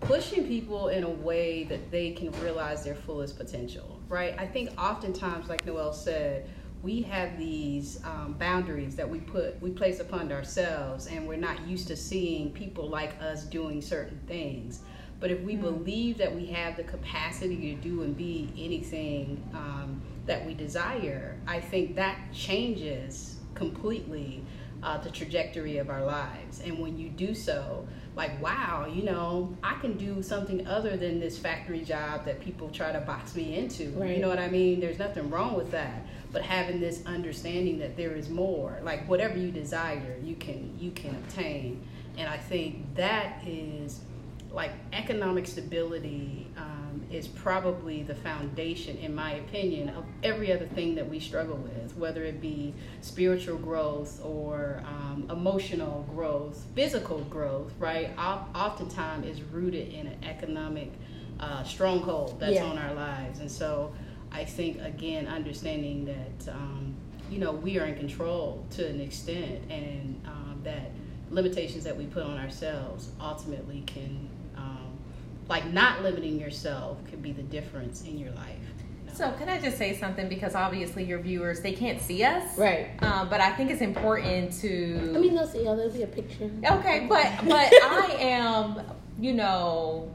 pushing 0.00 0.46
people 0.46 0.88
in 0.88 1.04
a 1.04 1.10
way 1.10 1.64
that 1.64 1.90
they 1.90 2.12
can 2.12 2.32
realize 2.40 2.84
their 2.84 2.94
fullest 2.94 3.38
potential. 3.38 4.00
Right? 4.08 4.34
I 4.38 4.46
think 4.46 4.70
oftentimes, 4.80 5.48
like 5.48 5.64
Noelle 5.64 5.92
said, 5.92 6.48
we 6.82 7.02
have 7.02 7.38
these 7.38 8.02
um, 8.04 8.34
boundaries 8.38 8.96
that 8.96 9.08
we 9.08 9.20
put 9.20 9.60
we 9.60 9.70
place 9.70 10.00
upon 10.00 10.32
ourselves, 10.32 11.06
and 11.06 11.26
we're 11.26 11.36
not 11.36 11.66
used 11.66 11.88
to 11.88 11.96
seeing 11.96 12.50
people 12.50 12.88
like 12.88 13.20
us 13.22 13.44
doing 13.44 13.80
certain 13.80 14.20
things. 14.26 14.80
But 15.20 15.30
if 15.30 15.40
we 15.42 15.52
mm-hmm. 15.52 15.62
believe 15.62 16.18
that 16.18 16.34
we 16.34 16.46
have 16.46 16.76
the 16.76 16.84
capacity 16.84 17.74
to 17.74 17.80
do 17.80 18.02
and 18.02 18.16
be 18.16 18.48
anything 18.58 19.42
um, 19.54 20.00
that 20.26 20.44
we 20.44 20.54
desire, 20.54 21.36
I 21.46 21.60
think 21.60 21.94
that 21.96 22.18
changes 22.32 23.36
completely 23.54 24.42
uh, 24.82 24.98
the 24.98 25.10
trajectory 25.10 25.76
of 25.76 25.90
our 25.90 26.04
lives. 26.04 26.60
And 26.60 26.78
when 26.78 26.98
you 26.98 27.10
do 27.10 27.34
so, 27.34 27.86
like, 28.16 28.40
wow, 28.42 28.86
you 28.92 29.02
know, 29.02 29.56
I 29.62 29.74
can 29.74 29.96
do 29.96 30.22
something 30.22 30.66
other 30.66 30.96
than 30.96 31.20
this 31.20 31.38
factory 31.38 31.82
job 31.82 32.24
that 32.24 32.40
people 32.40 32.70
try 32.70 32.90
to 32.92 33.00
box 33.00 33.36
me 33.36 33.56
into. 33.56 33.90
Right. 33.90 34.16
You 34.16 34.22
know 34.22 34.28
what 34.28 34.38
I 34.38 34.48
mean? 34.48 34.80
There's 34.80 34.98
nothing 34.98 35.30
wrong 35.30 35.54
with 35.54 35.70
that. 35.72 36.06
But 36.32 36.42
having 36.42 36.80
this 36.80 37.04
understanding 37.06 37.78
that 37.80 37.96
there 37.96 38.12
is 38.12 38.28
more, 38.28 38.78
like 38.82 39.08
whatever 39.08 39.36
you 39.36 39.50
desire, 39.50 40.16
you 40.22 40.36
can 40.36 40.76
you 40.78 40.92
can 40.92 41.10
obtain. 41.10 41.84
And 42.16 42.28
I 42.28 42.36
think 42.36 42.94
that 42.94 43.42
is 43.46 44.00
like 44.52 44.72
economic 44.92 45.46
stability 45.46 46.46
um, 46.56 47.02
is 47.10 47.28
probably 47.28 48.02
the 48.02 48.14
foundation, 48.14 48.96
in 48.98 49.14
my 49.14 49.32
opinion, 49.34 49.90
of 49.90 50.04
every 50.22 50.52
other 50.52 50.66
thing 50.66 50.94
that 50.96 51.08
we 51.08 51.20
struggle 51.20 51.56
with, 51.56 51.96
whether 51.96 52.24
it 52.24 52.40
be 52.40 52.74
spiritual 53.00 53.58
growth 53.58 54.20
or 54.24 54.82
um, 54.86 55.26
emotional 55.30 56.06
growth, 56.14 56.64
physical 56.74 57.20
growth, 57.24 57.72
right? 57.78 58.10
Oftentimes 58.18 59.26
is 59.26 59.42
rooted 59.42 59.92
in 59.92 60.08
an 60.08 60.24
economic 60.24 60.92
uh, 61.38 61.62
stronghold 61.64 62.38
that's 62.40 62.54
yeah. 62.54 62.64
on 62.64 62.78
our 62.78 62.94
lives. 62.94 63.40
And 63.40 63.50
so 63.50 63.92
I 64.32 64.44
think, 64.44 64.80
again, 64.80 65.26
understanding 65.26 66.04
that, 66.06 66.52
um, 66.52 66.94
you 67.30 67.38
know, 67.38 67.52
we 67.52 67.78
are 67.78 67.84
in 67.84 67.96
control 67.96 68.66
to 68.70 68.86
an 68.86 69.00
extent 69.00 69.70
and 69.70 70.20
um, 70.26 70.60
that 70.64 70.90
limitations 71.30 71.84
that 71.84 71.96
we 71.96 72.06
put 72.06 72.22
on 72.22 72.38
ourselves 72.38 73.10
ultimately 73.20 73.82
can 73.86 74.29
like 75.50 75.70
not 75.72 76.02
limiting 76.02 76.40
yourself 76.40 76.96
could 77.10 77.20
be 77.20 77.32
the 77.32 77.42
difference 77.42 78.02
in 78.04 78.16
your 78.16 78.30
life. 78.30 78.56
So 79.12 79.30
can 79.32 79.48
I 79.48 79.60
just 79.60 79.76
say 79.76 79.98
something 79.98 80.28
because 80.28 80.54
obviously 80.54 81.04
your 81.04 81.18
viewers 81.18 81.60
they 81.60 81.72
can't 81.72 82.00
see 82.00 82.22
us, 82.24 82.56
right? 82.56 82.90
Um, 83.02 83.28
but 83.28 83.40
I 83.40 83.50
think 83.52 83.70
it's 83.70 83.82
important 83.82 84.52
to. 84.60 85.12
I 85.14 85.18
mean, 85.18 85.34
they'll 85.34 85.46
see. 85.46 85.64
There'll 85.64 85.90
be 85.90 86.04
a 86.04 86.06
picture. 86.06 86.50
Okay, 86.64 87.06
but 87.08 87.26
but 87.46 87.50
I 87.82 88.16
am, 88.20 88.80
you 89.18 89.34
know, 89.34 90.10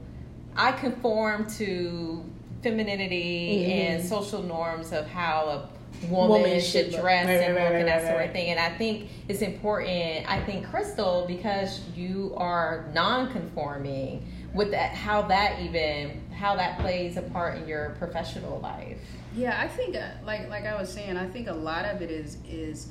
I 0.56 0.72
conform 0.72 1.48
to 1.58 2.24
femininity 2.64 3.60
mm-hmm. 3.60 3.72
and 3.72 4.10
social 4.10 4.42
norms 4.42 4.92
of 4.92 5.06
how 5.08 5.70
a 6.02 6.08
woman, 6.08 6.42
woman 6.42 6.62
should, 6.62 6.90
dress 6.90 7.28
right, 7.28 7.34
and 7.34 7.56
right, 7.56 7.64
look 7.64 7.74
right, 7.74 7.80
and 7.80 7.88
that 7.88 8.08
sort 8.08 8.26
of 8.26 8.32
thing. 8.32 8.50
And 8.50 8.60
I 8.60 8.76
think 8.76 9.10
it's 9.28 9.42
important. 9.42 10.28
I 10.28 10.42
think 10.46 10.68
Crystal, 10.70 11.26
because 11.28 11.82
you 11.96 12.34
are 12.38 12.90
non-conforming 12.94 14.26
with 14.56 14.72
that 14.72 14.92
how 14.92 15.22
that 15.24 15.60
even 15.60 16.22
how 16.32 16.56
that 16.56 16.80
plays 16.80 17.18
a 17.18 17.22
part 17.22 17.58
in 17.58 17.68
your 17.68 17.96
professional 18.00 18.60
life. 18.60 18.98
Yeah 19.36 19.60
i 19.60 19.68
think 19.68 19.96
uh, 19.96 20.12
like 20.26 20.50
like 20.50 20.66
i 20.66 20.80
was 20.80 20.92
saying 20.92 21.18
i 21.18 21.28
think 21.28 21.48
a 21.48 21.54
lot 21.54 21.86
of 21.86 22.02
it 22.02 22.10
is 22.10 22.38
is 22.50 22.88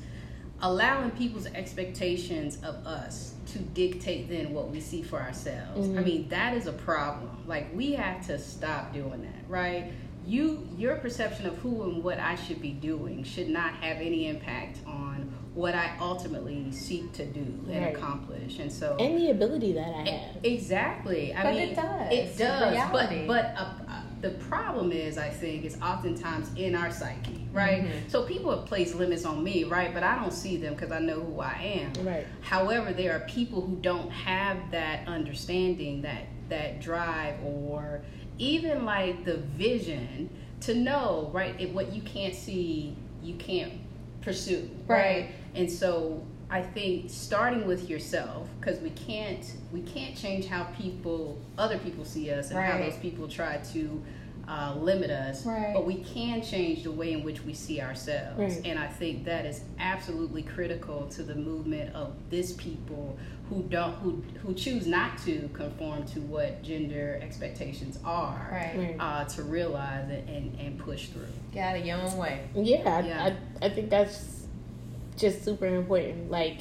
allowing 0.61 1.11
people's 1.11 1.47
expectations 1.47 2.57
of 2.63 2.75
us 2.87 3.33
to 3.47 3.59
dictate 3.59 4.29
then 4.29 4.53
what 4.53 4.69
we 4.69 4.79
see 4.79 5.01
for 5.01 5.21
ourselves. 5.21 5.87
Mm-hmm. 5.87 5.99
i 5.99 6.01
mean 6.01 6.29
that 6.29 6.55
is 6.55 6.67
a 6.67 6.73
problem. 6.73 7.31
Like 7.47 7.67
we 7.75 7.93
have 7.93 8.25
to 8.27 8.37
stop 8.37 8.93
doing 8.93 9.21
that 9.23 9.43
right 9.49 9.91
you 10.25 10.67
your 10.77 10.95
perception 10.97 11.45
of 11.45 11.55
who 11.57 11.83
and 11.83 12.03
what 12.03 12.19
i 12.19 12.35
should 12.35 12.61
be 12.61 12.71
doing 12.71 13.23
should 13.23 13.49
not 13.49 13.73
have 13.75 13.97
any 13.97 14.27
impact 14.27 14.79
on 14.87 15.31
what 15.55 15.73
I 15.73 15.95
ultimately 16.01 16.69
seek 16.71 17.13
to 17.13 17.25
do 17.25 17.39
and 17.39 17.85
right. 17.85 17.95
accomplish. 17.95 18.59
And 18.59 18.71
so 18.71 18.97
and 18.99 19.17
the 19.17 19.31
ability 19.31 19.71
that 19.71 19.87
I 19.87 20.09
have. 20.09 20.43
Exactly. 20.43 21.33
I 21.33 21.43
but 21.43 21.53
mean 21.53 21.69
it 21.69 21.75
does. 21.75 22.13
It 22.13 22.37
does. 22.37 22.91
But 22.91 23.25
but 23.25 23.45
uh, 23.57 23.73
uh, 23.89 24.01
the 24.19 24.31
problem 24.31 24.91
is 24.91 25.17
I 25.17 25.29
think 25.29 25.63
is 25.63 25.79
oftentimes 25.81 26.51
in 26.57 26.75
our 26.75 26.91
psyche, 26.91 27.47
right? 27.53 27.83
Mm-hmm. 27.83 28.09
So 28.09 28.23
people 28.25 28.51
have 28.51 28.65
placed 28.65 28.95
limits 28.95 29.25
on 29.25 29.43
me, 29.43 29.63
right? 29.63 29.93
But 29.93 30.03
I 30.03 30.15
don't 30.19 30.33
see 30.33 30.57
them 30.57 30.73
because 30.73 30.91
I 30.91 30.99
know 30.99 31.21
who 31.21 31.39
I 31.39 31.53
am. 31.95 32.05
Right. 32.05 32.27
However, 32.41 32.91
there 32.91 33.15
are 33.15 33.21
people 33.21 33.61
who 33.61 33.77
don't 33.77 34.11
have 34.11 34.57
that 34.71 35.07
understanding, 35.07 36.01
that 36.01 36.25
that 36.49 36.81
drive 36.81 37.41
or 37.43 38.03
even 38.37 38.85
like 38.85 39.25
the 39.25 39.37
vision 39.37 40.29
to 40.61 40.73
know, 40.73 41.29
right? 41.33 41.55
If 41.59 41.71
what 41.71 41.93
you 41.93 42.01
can't 42.01 42.35
see, 42.35 42.95
you 43.21 43.35
can't 43.35 43.73
pursue, 44.21 44.69
right? 44.87 44.97
right? 44.97 45.29
And 45.53 45.71
so 45.71 46.25
I 46.49 46.61
think 46.61 47.09
starting 47.09 47.65
with 47.65 47.89
yourself 47.89 48.47
because 48.59 48.79
we 48.79 48.91
can't 48.91 49.51
we 49.71 49.81
can't 49.81 50.15
change 50.15 50.47
how 50.47 50.65
people 50.65 51.39
other 51.57 51.77
people 51.79 52.05
see 52.05 52.31
us 52.31 52.49
and 52.49 52.59
right. 52.59 52.71
how 52.71 52.77
those 52.77 52.97
people 52.97 53.27
try 53.27 53.57
to 53.57 54.03
uh, 54.47 54.75
limit 54.77 55.09
us, 55.09 55.45
right. 55.45 55.73
but 55.73 55.85
we 55.85 55.95
can 55.95 56.41
change 56.41 56.83
the 56.83 56.91
way 56.91 57.13
in 57.13 57.23
which 57.23 57.43
we 57.43 57.53
see 57.53 57.81
ourselves. 57.81 58.37
Right. 58.37 58.61
And 58.65 58.79
I 58.79 58.87
think 58.87 59.25
that 59.25 59.45
is 59.45 59.61
absolutely 59.79 60.43
critical 60.43 61.07
to 61.07 61.23
the 61.23 61.35
movement 61.35 61.95
of 61.95 62.13
this 62.29 62.53
people 62.53 63.17
who 63.49 63.63
don't 63.63 63.93
who 63.95 64.23
who 64.41 64.53
choose 64.53 64.87
not 64.87 65.17
to 65.19 65.49
conform 65.53 66.05
to 66.07 66.19
what 66.21 66.63
gender 66.63 67.19
expectations 67.21 67.99
are 68.03 68.49
right. 68.51 68.95
uh, 68.99 69.23
to 69.25 69.43
realize 69.43 70.09
it 70.09 70.27
and, 70.27 70.57
and 70.59 70.79
push 70.79 71.07
through. 71.07 71.27
Got 71.53 71.77
it 71.77 71.85
your 71.85 71.97
own 71.97 72.17
way. 72.17 72.47
Yeah, 72.55 73.05
yeah. 73.05 73.35
I, 73.61 73.65
I 73.65 73.69
think 73.69 73.89
that's 73.89 74.45
just 75.15 75.43
super 75.43 75.67
important. 75.67 76.29
Like, 76.29 76.59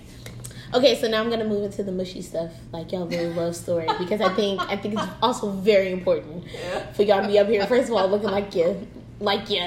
okay, 0.72 0.98
so 1.00 1.08
now 1.08 1.20
I'm 1.20 1.30
gonna 1.30 1.44
move 1.44 1.64
into 1.64 1.82
the 1.82 1.92
mushy 1.92 2.22
stuff, 2.22 2.52
like 2.72 2.92
y'all 2.92 3.06
little 3.06 3.32
love 3.32 3.56
story, 3.56 3.88
because 3.98 4.20
I 4.20 4.32
think 4.34 4.60
I 4.60 4.76
think 4.76 4.94
it's 4.94 5.12
also 5.22 5.50
very 5.50 5.90
important 5.90 6.44
yeah. 6.52 6.92
for 6.92 7.02
y'all 7.02 7.22
to 7.22 7.28
be 7.28 7.38
up 7.38 7.48
here. 7.48 7.66
First 7.66 7.88
of 7.88 7.96
all, 7.96 8.08
looking 8.08 8.30
like 8.30 8.54
you, 8.54 8.86
like 9.20 9.50
you 9.50 9.62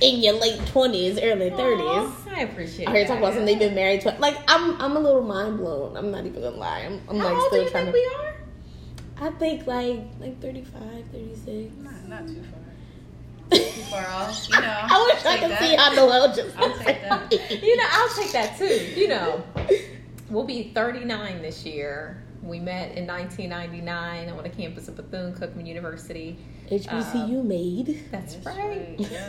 in 0.00 0.22
your 0.22 0.34
late 0.34 0.64
twenties, 0.66 1.18
early 1.20 1.50
thirties. 1.50 2.12
I 2.30 2.42
appreciate. 2.42 2.88
I 2.88 2.92
heard 2.92 3.06
talk 3.06 3.18
about 3.18 3.34
something 3.34 3.46
they've 3.46 3.58
been 3.58 3.74
married 3.74 4.00
to. 4.02 4.16
Like 4.18 4.38
I'm, 4.48 4.80
I'm 4.80 4.96
a 4.96 5.00
little 5.00 5.22
mind 5.22 5.58
blown. 5.58 5.96
I'm 5.96 6.10
not 6.10 6.24
even 6.26 6.40
gonna 6.40 6.56
lie. 6.56 6.80
I'm, 6.80 7.00
I'm 7.08 7.18
How 7.18 7.34
like 7.34 7.48
still 7.48 7.70
trying 7.70 7.86
to. 7.86 7.92
We 7.92 8.10
are? 8.16 8.34
I 9.20 9.30
think 9.32 9.66
like 9.66 10.00
like 10.18 10.40
35, 10.40 10.82
36. 11.12 11.74
Not, 11.82 12.08
not 12.08 12.26
too 12.26 12.42
far 12.42 12.60
too 13.58 13.82
far 13.90 14.06
off. 14.06 14.48
You 14.48 14.60
know, 14.60 14.76
I 14.80 15.12
wish 15.12 15.24
I 15.26 15.38
could 15.38 15.58
see 15.58 15.76
how 15.76 15.92
Noelle 15.92 16.34
just. 16.34 16.56
I'll 16.56 16.78
take 16.78 17.02
that. 17.02 17.32
you 17.62 17.76
know, 17.76 17.84
I'll 17.90 18.08
take 18.14 18.32
that 18.32 18.56
too. 18.56 18.64
You 18.64 19.08
know, 19.08 19.42
we'll 20.30 20.44
be 20.44 20.70
39 20.74 21.42
this 21.42 21.66
year. 21.66 22.22
We 22.42 22.58
met 22.58 22.96
in 22.96 23.06
1999 23.06 24.30
on 24.30 24.42
the 24.42 24.48
campus 24.48 24.88
of 24.88 24.96
Bethune 24.96 25.34
Cookman 25.34 25.66
University. 25.66 26.38
HBCU 26.70 27.40
um, 27.40 27.48
made. 27.48 28.04
That's, 28.10 28.36
that's 28.36 28.46
right. 28.56 28.96
right. 28.98 29.00
Yeah, 29.10 29.28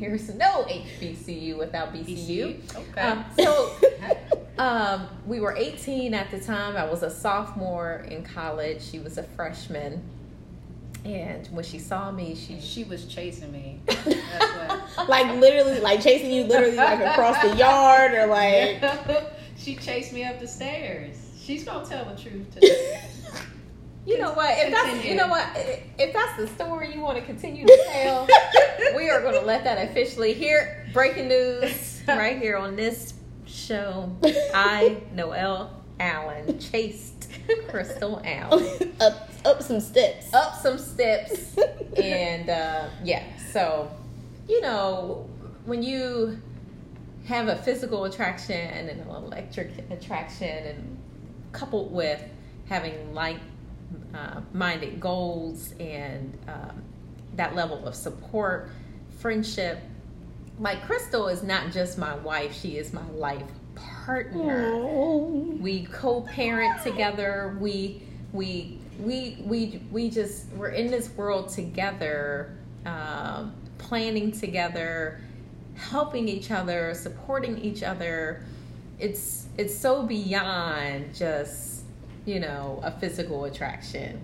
There's 0.00 0.34
no 0.34 0.64
HBCU 0.64 1.56
without 1.56 1.92
BCU. 1.92 2.60
BCU. 2.60 2.76
Okay. 2.76 3.00
Um, 3.00 3.24
so 3.38 3.74
um, 4.58 5.06
we 5.26 5.38
were 5.38 5.54
18 5.56 6.14
at 6.14 6.30
the 6.30 6.40
time. 6.40 6.76
I 6.76 6.84
was 6.84 7.02
a 7.02 7.10
sophomore 7.10 8.06
in 8.08 8.24
college. 8.24 8.82
She 8.82 8.98
was 8.98 9.18
a 9.18 9.22
freshman. 9.22 10.02
And 11.04 11.46
when 11.48 11.64
she 11.64 11.78
saw 11.78 12.10
me, 12.10 12.34
she 12.34 12.60
she 12.60 12.82
was 12.82 13.04
chasing 13.04 13.52
me. 13.52 13.80
like 15.08 15.32
literally, 15.36 15.78
like 15.78 16.02
chasing 16.02 16.32
you, 16.32 16.42
literally 16.44 16.76
like 16.76 16.98
across 16.98 17.40
the 17.42 17.54
yard, 17.54 18.12
or 18.12 18.26
like 18.26 18.80
she 19.56 19.76
chased 19.76 20.12
me 20.12 20.24
up 20.24 20.38
the 20.40 20.46
stairs. 20.46 21.16
She's 21.38 21.64
gonna 21.64 21.86
tell 21.86 22.04
the 22.04 22.20
truth 22.20 22.52
today. 22.54 23.02
You 24.06 24.18
know 24.18 24.32
what? 24.34 24.56
If 24.56 24.72
that's 24.72 25.04
you 25.04 25.16
know 25.16 25.26
what, 25.26 25.44
if 25.98 26.12
that's 26.12 26.36
the 26.36 26.46
story 26.46 26.94
you 26.94 27.00
want 27.00 27.18
to 27.18 27.24
continue 27.24 27.66
to 27.66 27.84
tell, 27.88 28.28
we 28.94 29.10
are 29.10 29.20
going 29.20 29.34
to 29.34 29.40
let 29.40 29.64
that 29.64 29.90
officially 29.90 30.32
here. 30.32 30.86
Breaking 30.92 31.26
news 31.26 32.02
right 32.08 32.38
here 32.38 32.56
on 32.56 32.76
this 32.76 33.14
show. 33.46 34.16
I 34.54 35.02
Noelle 35.12 35.82
Allen 35.98 36.58
chased 36.60 37.28
Crystal 37.68 38.22
Allen. 38.24 38.94
up, 39.00 39.28
up 39.44 39.60
some 39.60 39.80
steps. 39.80 40.32
Up 40.32 40.54
some 40.54 40.78
steps. 40.78 41.56
and 41.96 42.48
uh, 42.48 42.88
yeah, 43.02 43.24
so, 43.52 43.90
you 44.48 44.60
know, 44.60 45.28
when 45.64 45.82
you 45.82 46.40
have 47.26 47.48
a 47.48 47.56
physical 47.56 48.04
attraction 48.04 48.56
and 48.56 48.88
an 48.88 49.00
electric 49.08 49.70
attraction, 49.90 50.66
and 50.66 50.98
coupled 51.52 51.92
with 51.92 52.22
having 52.66 53.14
like 53.14 53.38
uh, 54.14 54.40
minded 54.52 55.00
goals 55.00 55.72
and 55.78 56.36
um, 56.48 56.82
that 57.34 57.54
level 57.54 57.86
of 57.86 57.94
support, 57.94 58.70
friendship. 59.18 59.78
Like 60.58 60.84
Crystal 60.86 61.28
is 61.28 61.42
not 61.42 61.70
just 61.70 61.98
my 61.98 62.14
wife, 62.16 62.54
she 62.54 62.78
is 62.78 62.92
my 62.92 63.06
life 63.10 63.42
partner. 63.74 64.72
Aww. 64.72 65.60
We 65.60 65.84
co-parent 65.84 66.82
together. 66.82 67.56
We 67.60 68.02
we 68.32 68.78
we 68.98 69.38
we 69.44 69.82
we 69.90 70.10
just 70.10 70.46
we're 70.52 70.68
in 70.68 70.90
this 70.90 71.10
world 71.10 71.48
together, 71.50 72.56
um, 72.84 73.54
planning 73.78 74.32
together, 74.32 75.20
helping 75.76 76.28
each 76.28 76.50
other, 76.50 76.94
supporting 76.94 77.58
each 77.58 77.82
other. 77.82 78.42
It's 78.98 79.46
it's 79.56 79.76
so 79.76 80.02
beyond 80.02 81.14
just 81.14 81.84
you 82.24 82.40
know 82.40 82.80
a 82.82 82.90
physical 82.90 83.44
attraction. 83.44 84.20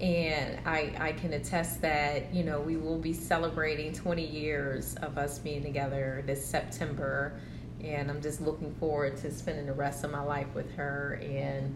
And 0.00 0.60
I, 0.66 0.92
I 0.98 1.12
can 1.12 1.32
attest 1.32 1.80
that, 1.80 2.34
you 2.34 2.44
know, 2.44 2.60
we 2.60 2.76
will 2.76 2.98
be 2.98 3.14
celebrating 3.14 3.94
20 3.94 4.26
years 4.26 4.94
of 4.96 5.16
us 5.16 5.38
being 5.38 5.62
together 5.62 6.22
this 6.26 6.44
September 6.44 7.40
and 7.82 8.10
I'm 8.10 8.20
just 8.22 8.40
looking 8.40 8.74
forward 8.74 9.16
to 9.18 9.30
spending 9.30 9.66
the 9.66 9.72
rest 9.72 10.04
of 10.04 10.10
my 10.10 10.22
life 10.22 10.48
with 10.54 10.70
her 10.74 11.20
and 11.22 11.74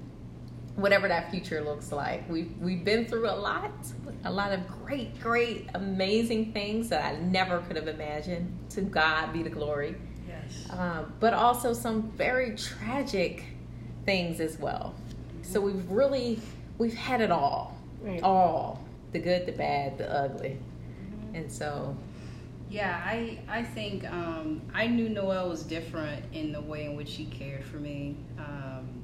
whatever 0.81 1.09
that 1.09 1.31
future 1.31 1.61
looks 1.62 1.93
like. 1.93 2.29
We've 2.29 2.51
we've 2.61 2.85
been 2.85 3.07
through 3.07 3.29
a 3.29 3.33
lot, 3.37 3.71
a 4.25 4.33
lot 4.33 4.53
of 4.53 4.66
great, 4.85 5.21
great, 5.21 5.69
amazing 5.75 6.53
things 6.53 6.88
that 6.88 7.05
I 7.05 7.19
never 7.21 7.59
could 7.61 7.77
have 7.77 7.88
imagined. 7.88 8.57
To 8.71 8.83
God 8.83 9.33
be 9.33 9.43
the 9.43 9.51
glory. 9.51 9.97
Yes. 10.29 10.69
Um, 10.71 11.12
but 11.21 11.35
also 11.35 11.73
some 11.73 12.11
very 12.12 12.55
tragic 12.57 13.45
things 14.07 14.40
as 14.40 14.59
well. 14.59 14.95
So 15.43 15.61
we've 15.61 15.88
really 15.90 16.40
we've 16.79 16.95
had 16.95 17.21
it 17.21 17.31
all, 17.31 17.77
Right. 18.01 18.23
all 18.23 18.83
the 19.12 19.19
good, 19.19 19.45
the 19.47 19.53
bad, 19.53 19.99
the 19.99 20.11
ugly, 20.11 20.57
and 21.35 21.51
so 21.51 21.97
Yeah, 22.71 23.03
I 23.05 23.40
I 23.49 23.62
think 23.64 24.11
um, 24.11 24.62
I 24.73 24.87
knew 24.87 25.09
Noelle 25.09 25.49
was 25.49 25.64
different 25.64 26.25
in 26.33 26.53
the 26.53 26.61
way 26.61 26.85
in 26.87 26.97
which 26.97 27.09
she 27.09 27.25
cared 27.27 27.64
for 27.64 27.79
me. 27.79 28.16
Um, 28.38 29.00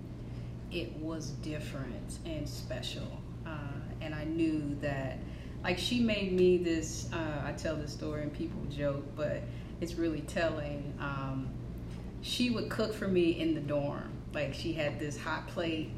it 0.76 0.94
was 0.96 1.30
different 1.42 2.18
and 2.26 2.46
special, 2.46 3.08
uh, 3.46 3.80
and 4.00 4.14
I 4.14 4.24
knew 4.24 4.76
that. 4.80 5.18
Like 5.64 5.78
she 5.78 5.98
made 5.98 6.32
me 6.32 6.58
this. 6.58 7.08
Uh, 7.12 7.42
I 7.44 7.52
tell 7.52 7.74
this 7.74 7.92
story 7.92 8.22
and 8.22 8.32
people 8.32 8.60
joke, 8.70 9.04
but 9.16 9.42
it's 9.80 9.94
really 9.94 10.20
telling. 10.20 10.92
Um, 11.00 11.48
she 12.22 12.50
would 12.50 12.68
cook 12.68 12.94
for 12.94 13.08
me 13.08 13.40
in 13.40 13.54
the 13.54 13.60
dorm. 13.60 14.12
Like 14.32 14.54
she 14.54 14.74
had 14.74 15.00
this 15.00 15.18
hot 15.18 15.48
plate 15.48 15.90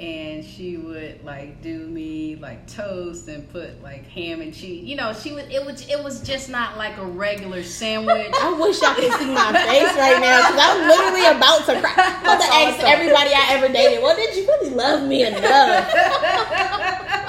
and 0.00 0.42
she 0.42 0.78
would 0.78 1.22
like 1.24 1.60
do 1.60 1.86
me 1.86 2.34
like 2.36 2.66
toast 2.66 3.28
and 3.28 3.46
put 3.50 3.82
like 3.82 4.06
ham 4.06 4.40
and 4.40 4.54
cheese. 4.54 4.84
You 4.84 4.96
know, 4.96 5.12
she 5.12 5.32
would 5.32 5.52
it 5.52 5.64
was 5.64 5.86
it 5.88 6.02
was 6.02 6.22
just 6.22 6.48
not 6.48 6.78
like 6.78 6.96
a 6.96 7.04
regular 7.04 7.62
sandwich. 7.62 8.32
I 8.40 8.52
wish 8.58 8.80
y'all 8.80 8.94
could 8.94 9.12
see 9.12 9.26
my 9.26 9.52
face 9.52 9.94
right 9.96 10.18
now 10.18 10.48
because 10.48 10.58
I'm 10.58 10.88
literally 10.88 11.26
about 11.26 11.66
to 11.66 11.80
cry. 11.82 11.94
I'm 11.96 12.20
about 12.22 12.40
to 12.40 12.54
ask 12.54 12.80
everybody 12.80 13.30
I 13.34 13.46
ever 13.50 13.68
dated, 13.70 14.02
well, 14.02 14.16
did 14.16 14.34
you 14.34 14.46
really 14.46 14.70
love 14.70 15.06
me 15.06 15.26
enough? 15.26 15.92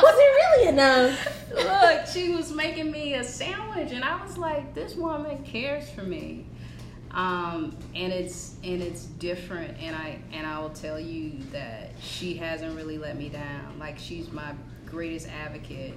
Was 0.02 0.16
it 0.16 0.32
really 0.32 0.68
enough? 0.70 1.28
Look, 1.54 2.08
she 2.08 2.30
was 2.30 2.54
making 2.54 2.90
me 2.90 3.16
a 3.16 3.24
sandwich 3.26 3.92
and 3.92 4.06
I 4.06 4.24
was 4.24 4.38
like, 4.38 4.74
this 4.74 4.96
woman 4.96 5.44
cares 5.44 5.90
for 5.90 6.04
me. 6.04 6.46
Um, 7.14 7.76
and 7.94 8.14
it's 8.14 8.56
and 8.64 8.82
it's 8.82 9.04
different 9.04 9.78
and 9.82 9.96
I 9.96 10.18
and 10.32 10.48
I 10.48 10.60
will 10.60 10.70
tell 10.70 11.00
you 11.00 11.34
that 11.52 11.92
she 12.02 12.36
hasn't 12.36 12.76
really 12.76 12.98
let 12.98 13.18
me 13.18 13.28
down. 13.30 13.78
Like 13.80 14.00
she's 14.00 14.32
my 14.32 14.54
greatest 14.86 15.28
advocate. 15.28 15.94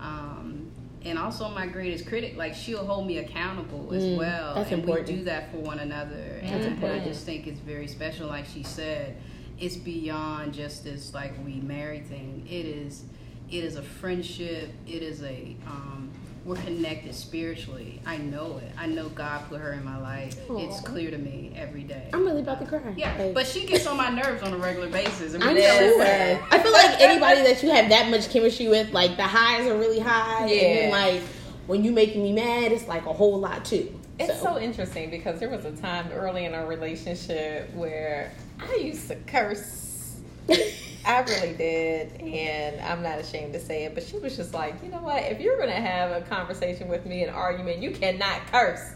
Um, 0.00 0.70
and 1.04 1.18
also 1.18 1.48
my 1.50 1.66
greatest 1.66 2.06
critic. 2.06 2.36
Like 2.36 2.54
she'll 2.54 2.84
hold 2.86 3.06
me 3.06 3.18
accountable 3.18 3.92
as 3.94 4.02
Mm, 4.02 4.16
well. 4.16 4.54
that's 4.54 4.70
and 4.72 4.80
important. 4.80 5.08
we 5.08 5.14
do 5.16 5.24
that 5.24 5.50
for 5.52 5.58
one 5.58 5.78
another. 5.78 6.38
That's 6.42 6.52
and 6.52 6.64
I- 6.64 6.68
important. 6.68 7.02
I 7.02 7.04
just 7.04 7.24
think 7.26 7.46
it's 7.46 7.60
very 7.60 7.86
special. 7.86 8.26
Like 8.26 8.46
she 8.46 8.62
said, 8.62 9.16
it's 9.60 9.76
beyond 9.76 10.52
just 10.54 10.84
this 10.84 11.12
like 11.14 11.32
we 11.44 11.54
married 11.60 12.06
thing. 12.06 12.46
It 12.48 12.64
is 12.66 13.04
it 13.50 13.62
is 13.62 13.76
a 13.76 13.82
friendship. 13.82 14.70
It 14.86 15.02
is 15.02 15.22
a 15.22 15.54
um, 15.66 16.10
we're 16.46 16.54
connected 16.56 17.12
spiritually. 17.12 18.00
I 18.06 18.18
know 18.18 18.58
it. 18.58 18.70
I 18.78 18.86
know 18.86 19.08
God 19.08 19.48
put 19.48 19.60
her 19.60 19.72
in 19.72 19.84
my 19.84 19.98
life. 19.98 20.38
It's 20.48 20.80
clear 20.80 21.10
to 21.10 21.18
me 21.18 21.52
every 21.56 21.82
day. 21.82 22.08
I'm 22.12 22.24
really 22.24 22.40
about 22.42 22.60
to 22.60 22.66
cry. 22.66 22.94
Yeah, 22.96 23.14
Like, 23.18 23.34
but 23.34 23.46
she 23.48 23.66
gets 23.66 23.84
on 23.86 23.96
my 23.96 24.10
nerves 24.10 24.44
on 24.44 24.52
a 24.54 24.56
regular 24.56 24.88
basis. 24.88 25.34
I 25.34 25.38
mean, 25.38 25.48
I'm 25.48 25.56
sure. 25.56 26.02
I 26.52 26.58
feel 26.62 26.72
like 26.72 27.00
anybody 27.00 27.42
that 27.42 27.62
you 27.64 27.70
have 27.72 27.88
that 27.88 28.10
much 28.10 28.30
chemistry 28.30 28.68
with, 28.68 28.92
like 28.92 29.16
the 29.16 29.24
highs 29.24 29.66
are 29.66 29.76
really 29.76 29.98
high, 29.98 30.42
and 30.42 30.50
then 30.50 30.88
Yeah. 30.90 30.96
like 30.96 31.22
when 31.66 31.82
you 31.82 31.90
making 31.90 32.22
me 32.22 32.32
mad, 32.32 32.70
it's 32.70 32.86
like 32.86 33.06
a 33.06 33.12
whole 33.12 33.40
lot 33.40 33.64
too. 33.64 33.92
It's 34.20 34.40
so 34.40 34.58
interesting 34.58 35.10
because 35.10 35.40
there 35.40 35.50
was 35.50 35.64
a 35.64 35.72
time 35.72 36.10
early 36.12 36.44
in 36.44 36.54
our 36.54 36.64
relationship 36.66 37.74
where 37.74 38.30
I 38.60 38.76
used 38.76 39.08
to 39.08 39.16
curse. 39.26 39.95
I 41.06 41.20
really 41.20 41.54
did, 41.54 42.20
and 42.20 42.80
I'm 42.80 43.02
not 43.02 43.18
ashamed 43.18 43.52
to 43.52 43.60
say 43.60 43.84
it. 43.84 43.94
But 43.94 44.04
she 44.04 44.18
was 44.18 44.36
just 44.36 44.52
like, 44.54 44.74
you 44.82 44.90
know 44.90 45.00
what? 45.00 45.22
If 45.22 45.40
you're 45.40 45.56
going 45.56 45.68
to 45.68 45.74
have 45.74 46.10
a 46.10 46.20
conversation 46.26 46.88
with 46.88 47.06
me, 47.06 47.22
an 47.22 47.30
argument, 47.30 47.78
you 47.80 47.92
cannot 47.92 48.46
curse. 48.50 48.90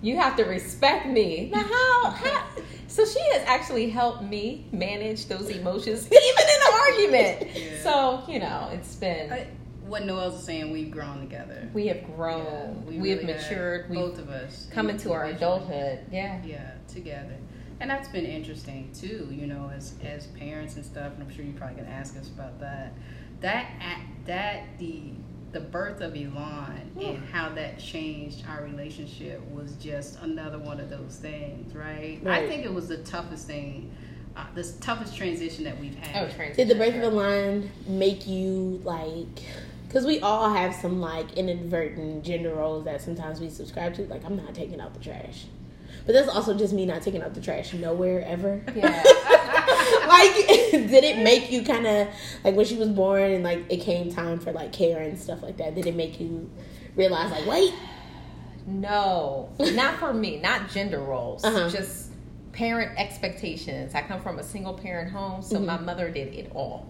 You 0.00 0.16
have 0.16 0.36
to 0.36 0.44
respect 0.44 1.06
me. 1.06 1.50
Now, 1.52 1.64
how? 1.64 2.10
how? 2.10 2.46
So 2.86 3.04
she 3.04 3.20
has 3.32 3.42
actually 3.46 3.90
helped 3.90 4.22
me 4.22 4.66
manage 4.72 5.26
those 5.26 5.50
emotions, 5.50 6.06
even 6.12 6.14
in 6.14 6.60
an 6.66 6.80
argument. 6.80 7.56
Yeah. 7.56 7.82
So 7.82 8.22
you 8.32 8.38
know, 8.38 8.70
it's 8.72 8.94
been 8.94 9.32
I- 9.32 9.48
what 9.84 10.04
Noelle's 10.04 10.44
saying, 10.44 10.70
we've 10.70 10.90
grown 10.90 11.20
together. 11.20 11.68
we 11.72 11.86
have 11.86 12.04
grown, 12.14 12.44
Yeah, 12.44 13.00
we, 13.00 13.08
have 13.08 13.20
really 13.20 13.24
matured, 13.32 13.88
we've 13.88 13.98
both 13.98 14.18
of 14.18 14.28
us 14.28 14.68
come 14.70 14.90
into 14.90 15.12
our 15.12 15.24
adulthood. 15.24 16.00
Yeah. 16.12 16.42
yeah 16.44 16.72
together 16.88 17.36
and 17.80 17.90
that's 17.90 18.08
been 18.08 18.24
interesting 18.26 18.90
too 18.92 19.28
you 19.30 19.46
know 19.46 19.70
as 19.74 19.94
as 20.04 20.26
parents 20.28 20.76
and 20.76 20.84
stuff 20.84 21.12
and 21.14 21.22
i'm 21.22 21.34
sure 21.34 21.44
you're 21.44 21.54
probably 21.54 21.76
going 21.76 21.86
to 21.86 21.92
ask 21.92 22.16
us 22.16 22.28
about 22.28 22.58
that 22.60 22.92
that 23.40 23.66
act- 23.80 24.26
that 24.26 24.64
the 24.78 25.12
the 25.52 25.60
birth 25.60 26.00
of 26.00 26.14
Elon 26.14 26.90
and 27.00 27.24
how 27.32 27.48
that 27.50 27.78
changed 27.78 28.44
our 28.48 28.62
relationship 28.64 29.40
was 29.50 29.72
just 29.76 30.20
another 30.20 30.58
one 30.58 30.78
of 30.78 30.90
those 30.90 31.16
things, 31.16 31.74
right? 31.74 32.20
I 32.26 32.46
think 32.46 32.64
it 32.64 32.72
was 32.72 32.88
the 32.88 32.98
toughest 32.98 33.46
thing, 33.46 33.90
uh, 34.36 34.44
the 34.54 34.62
toughest 34.80 35.16
transition 35.16 35.64
that 35.64 35.80
we've 35.80 35.94
had. 35.94 36.28
Oh, 36.30 36.34
transition. 36.34 36.68
Did 36.68 36.76
the 36.76 36.78
birth 36.78 36.94
of 36.96 37.00
the 37.00 37.10
line 37.10 37.70
make 37.86 38.26
you 38.26 38.80
like? 38.84 39.42
Because 39.86 40.04
we 40.04 40.20
all 40.20 40.52
have 40.52 40.74
some 40.74 41.00
like 41.00 41.32
inadvertent 41.32 42.24
gender 42.24 42.54
roles 42.54 42.84
that 42.84 43.00
sometimes 43.00 43.40
we 43.40 43.48
subscribe 43.48 43.94
to. 43.94 44.02
Like, 44.02 44.24
I'm 44.26 44.36
not 44.36 44.54
taking 44.54 44.82
out 44.82 44.92
the 44.92 45.00
trash, 45.00 45.46
but 46.08 46.14
that's 46.14 46.28
also 46.30 46.56
just 46.56 46.72
me 46.72 46.86
not 46.86 47.02
taking 47.02 47.20
out 47.20 47.34
the 47.34 47.40
trash 47.40 47.74
nowhere 47.74 48.24
ever. 48.26 48.62
Yeah. 48.74 48.86
like, 50.08 50.34
did 50.70 51.04
it 51.04 51.18
make 51.18 51.52
you 51.52 51.62
kind 51.62 51.86
of 51.86 52.08
like 52.42 52.54
when 52.54 52.64
she 52.64 52.76
was 52.76 52.88
born 52.88 53.30
and 53.30 53.44
like 53.44 53.66
it 53.68 53.82
came 53.82 54.10
time 54.10 54.38
for 54.38 54.50
like 54.50 54.72
care 54.72 55.02
and 55.02 55.18
stuff 55.18 55.42
like 55.42 55.58
that? 55.58 55.74
Did 55.74 55.86
it 55.86 55.94
make 55.94 56.18
you 56.18 56.50
realize 56.96 57.30
like, 57.30 57.44
wait, 57.44 57.74
No, 58.66 59.50
not 59.60 59.98
for 59.98 60.14
me. 60.14 60.40
Not 60.40 60.70
gender 60.70 60.98
roles. 60.98 61.44
Uh-huh. 61.44 61.68
Just 61.68 62.10
parent 62.52 62.98
expectations. 62.98 63.94
I 63.94 64.00
come 64.00 64.22
from 64.22 64.38
a 64.38 64.42
single 64.42 64.72
parent 64.72 65.12
home, 65.12 65.42
so 65.42 65.60
my 65.60 65.78
mother 65.78 66.10
did 66.10 66.32
it 66.34 66.50
all. 66.54 66.88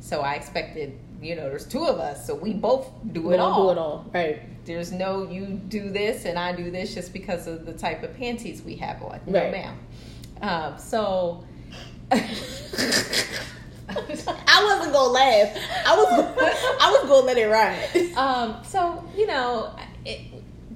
So 0.00 0.22
I 0.22 0.34
expected, 0.34 0.98
you 1.22 1.36
know, 1.36 1.48
there's 1.48 1.66
two 1.68 1.84
of 1.84 2.00
us, 2.00 2.26
so 2.26 2.34
we 2.34 2.52
both 2.52 2.90
do 3.12 3.22
we 3.22 3.34
it 3.34 3.38
all. 3.38 3.66
do 3.66 3.70
it 3.70 3.78
all, 3.78 4.10
right? 4.12 4.42
There's 4.66 4.92
no 4.92 5.28
you 5.30 5.46
do 5.46 5.90
this 5.90 6.24
and 6.24 6.38
I 6.38 6.52
do 6.52 6.70
this 6.70 6.94
just 6.94 7.12
because 7.12 7.46
of 7.46 7.64
the 7.64 7.72
type 7.72 8.02
of 8.02 8.14
panties 8.16 8.62
we 8.62 8.76
have 8.76 9.02
on. 9.02 9.20
No, 9.26 9.40
Right. 9.42 9.52
ma'am. 9.52 9.78
Um, 10.42 10.78
so. 10.78 11.44
I 13.88 14.64
wasn't 14.64 14.92
gonna 14.92 15.12
laugh. 15.12 15.56
I 15.86 15.96
was, 15.96 16.08
I 16.80 16.90
was 16.90 17.08
gonna 17.08 17.26
let 17.26 17.38
it 17.38 17.46
ride. 17.46 18.12
um, 18.16 18.56
so 18.64 19.04
you 19.16 19.26
know, 19.26 19.74
it, 20.04 20.20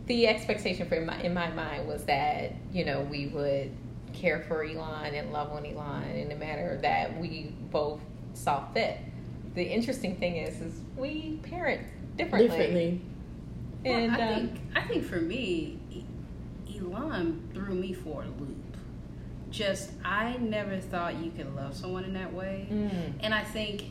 the 0.07 0.27
expectation 0.29 0.89
for 0.89 1.01
my 1.01 1.21
in 1.21 1.35
my 1.35 1.51
mind 1.51 1.87
was 1.89 2.05
that 2.05 2.55
you 2.73 2.85
know 2.85 3.01
we 3.03 3.27
would 3.29 3.73
care 4.13 4.41
for 4.49 4.65
Elon 4.65 5.15
and 5.15 5.33
love 5.33 5.51
on 5.53 5.65
Elon 5.67 6.05
in 6.11 6.31
a 6.33 6.37
manner 6.37 6.77
that 6.83 7.19
we 7.19 7.53
both 7.71 8.01
saw 8.35 8.67
fit. 8.73 8.99
The 9.55 9.65
interesting 9.65 10.17
thing 10.17 10.37
is, 10.37 10.61
is 10.61 10.81
we 10.97 11.41
parent 11.43 11.83
differently, 12.17 12.49
Differently. 12.49 13.01
Well, 13.85 14.11
I 14.11 14.15
um, 14.15 14.17
think 14.17 14.61
I 14.75 14.83
think 14.83 15.05
for 15.05 15.21
me, 15.21 15.79
Elon 16.75 17.49
threw 17.55 17.75
me 17.75 17.93
for 17.93 18.23
a 18.23 18.27
loop 18.27 18.57
just 19.51 19.91
I 20.05 20.37
never 20.39 20.79
thought 20.79 21.17
you 21.17 21.31
could 21.33 21.55
love 21.55 21.77
someone 21.77 22.05
in 22.05 22.15
that 22.15 22.33
way, 22.33 22.69
Mm. 22.71 23.13
and 23.21 23.35
I 23.35 23.43
think 23.43 23.85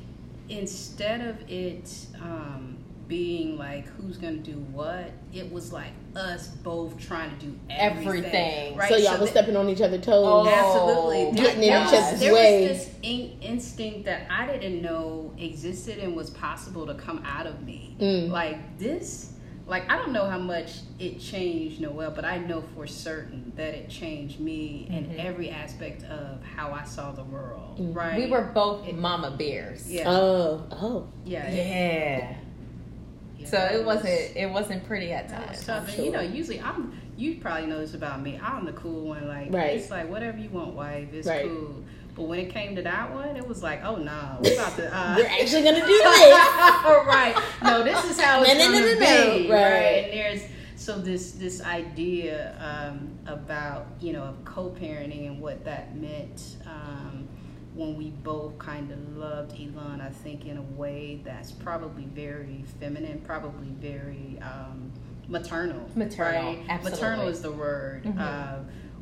instead 0.47 1.21
of 1.21 1.49
it 1.49 1.93
um, 2.21 2.77
being 3.07 3.57
like 3.57 3.87
who's 3.87 4.17
gonna 4.17 4.37
do 4.37 4.53
what, 4.71 5.11
it 5.33 5.51
was 5.51 5.73
like 5.73 5.91
us 6.15 6.47
both 6.47 6.97
trying 6.97 7.37
to 7.37 7.45
do 7.45 7.59
everything. 7.69 8.07
Everything. 8.07 8.77
Right? 8.77 8.89
So 8.89 8.95
y'all 8.97 9.19
was 9.19 9.31
that- 9.31 9.43
stepping 9.43 9.55
on 9.55 9.69
each 9.69 9.81
other's 9.81 10.05
toes. 10.05 10.25
Oh. 10.25 10.47
Absolutely. 10.47 11.39
Getting 11.41 11.63
in 11.63 11.87
each 11.87 11.93
other's 11.93 12.19
there 12.19 12.33
way. 12.33 12.67
was 12.69 12.77
this 12.85 12.89
in- 13.01 13.37
instinct 13.41 14.05
that 14.05 14.27
I 14.31 14.47
didn't 14.47 14.81
know 14.81 15.33
existed 15.37 15.97
and 15.99 16.15
was 16.15 16.29
possible 16.29 16.85
to 16.87 16.93
come 16.95 17.21
out 17.25 17.47
of 17.47 17.63
me. 17.63 17.95
Mm. 17.99 18.29
Like 18.29 18.77
this, 18.79 19.33
like 19.69 19.89
I 19.89 19.97
don't 19.97 20.11
know 20.11 20.25
how 20.25 20.39
much 20.39 20.79
it 20.97 21.19
changed 21.19 21.79
Noelle, 21.79 22.11
but 22.11 22.25
I 22.25 22.39
know 22.39 22.63
for 22.75 22.87
certain 22.87 23.53
that 23.55 23.75
it 23.75 23.89
changed 23.89 24.39
me 24.39 24.87
in 24.89 25.15
every 25.19 25.49
aspect 25.51 26.03
of 26.05 26.43
how 26.43 26.71
I 26.71 26.83
saw 26.83 27.11
the 27.11 27.23
world. 27.23 27.77
Mm. 27.79 27.95
Right? 27.95 28.17
We 28.17 28.27
were 28.31 28.41
both 28.41 28.91
mama 28.91 29.31
bears. 29.31 29.89
Yeah. 29.89 30.09
Oh, 30.09 30.65
oh. 30.71 31.07
yeah. 31.23 31.49
Yeah. 31.51 32.35
yeah, 33.37 33.47
So 33.47 33.57
it 33.59 33.85
was- 33.85 33.97
wasn't 34.03 34.35
it 34.35 34.49
wasn't 34.51 34.85
pretty 34.85 35.11
at 35.11 35.29
times. 35.29 35.69
And, 35.69 35.87
Sure. 35.89 36.05
you 36.05 36.11
know, 36.11 36.21
usually 36.21 36.59
I'm. 36.59 36.99
You 37.15 37.35
probably 37.41 37.67
know 37.67 37.79
this 37.79 37.93
about 37.95 38.21
me. 38.21 38.39
I'm 38.41 38.63
the 38.65 38.71
cool 38.71 39.07
one. 39.09 39.27
Like 39.27 39.51
Right. 39.53 39.77
it's 39.77 39.91
like 39.91 40.09
whatever 40.09 40.37
you 40.37 40.49
want, 40.49 40.73
wife. 40.73 41.09
It's 41.13 41.27
Right. 41.27 41.45
cool. 41.45 41.83
But 42.19 42.27
when 42.27 42.39
it 42.39 42.49
came 42.49 42.75
to 42.75 42.81
that 42.81 43.13
one, 43.13 43.37
it 43.37 43.47
was 43.47 43.63
like, 43.63 43.81
oh 43.85 43.95
no, 43.95 44.37
we're 44.43 44.53
about 44.59 44.75
to. 44.75 44.93
Uh, 44.93 45.15
We're 45.17 45.25
actually 45.25 45.63
gonna 45.63 45.79
do 45.79 45.85
this. 45.87 46.29
right. 47.07 47.33
No, 47.63 47.81
this 47.81 48.03
is 48.03 48.19
how 48.19 48.43
it's 48.43 48.53
No, 48.53 48.59
no, 48.59 48.71
going 48.71 48.81
no, 48.81 48.93
to 48.93 48.99
no, 48.99 49.37
be. 49.39 49.47
no. 49.47 49.53
Right. 49.55 49.63
Right. 49.63 50.03
And 50.03 50.13
there's 50.13 50.41
so 50.75 50.99
this 50.99 51.31
this 51.31 51.61
idea 51.63 52.57
um, 52.59 53.17
about 53.25 53.87
you 54.01 54.11
know 54.11 54.23
of 54.23 54.43
co-parenting 54.43 55.27
and 55.27 55.39
what 55.39 55.63
that 55.63 55.95
meant 55.95 56.57
um, 56.65 57.25
when 57.73 57.95
we 57.95 58.09
both 58.09 58.59
kind 58.59 58.91
of 58.91 59.15
loved 59.15 59.53
Elon. 59.53 60.01
I 60.01 60.09
think 60.09 60.45
in 60.45 60.57
a 60.57 60.61
way 60.61 61.21
that's 61.23 61.53
probably 61.53 62.03
very 62.03 62.65
feminine, 62.81 63.21
probably 63.21 63.69
very 63.79 64.39
um, 64.41 64.91
maternal. 65.29 65.89
Maternal, 65.95 66.55
Right? 66.55 66.65
absolutely. 66.67 66.99
Maternal 67.01 67.27
is 67.29 67.41
the 67.41 67.51
word. 67.53 68.03
Mhm. 68.03 68.19
Uh, 68.19 68.57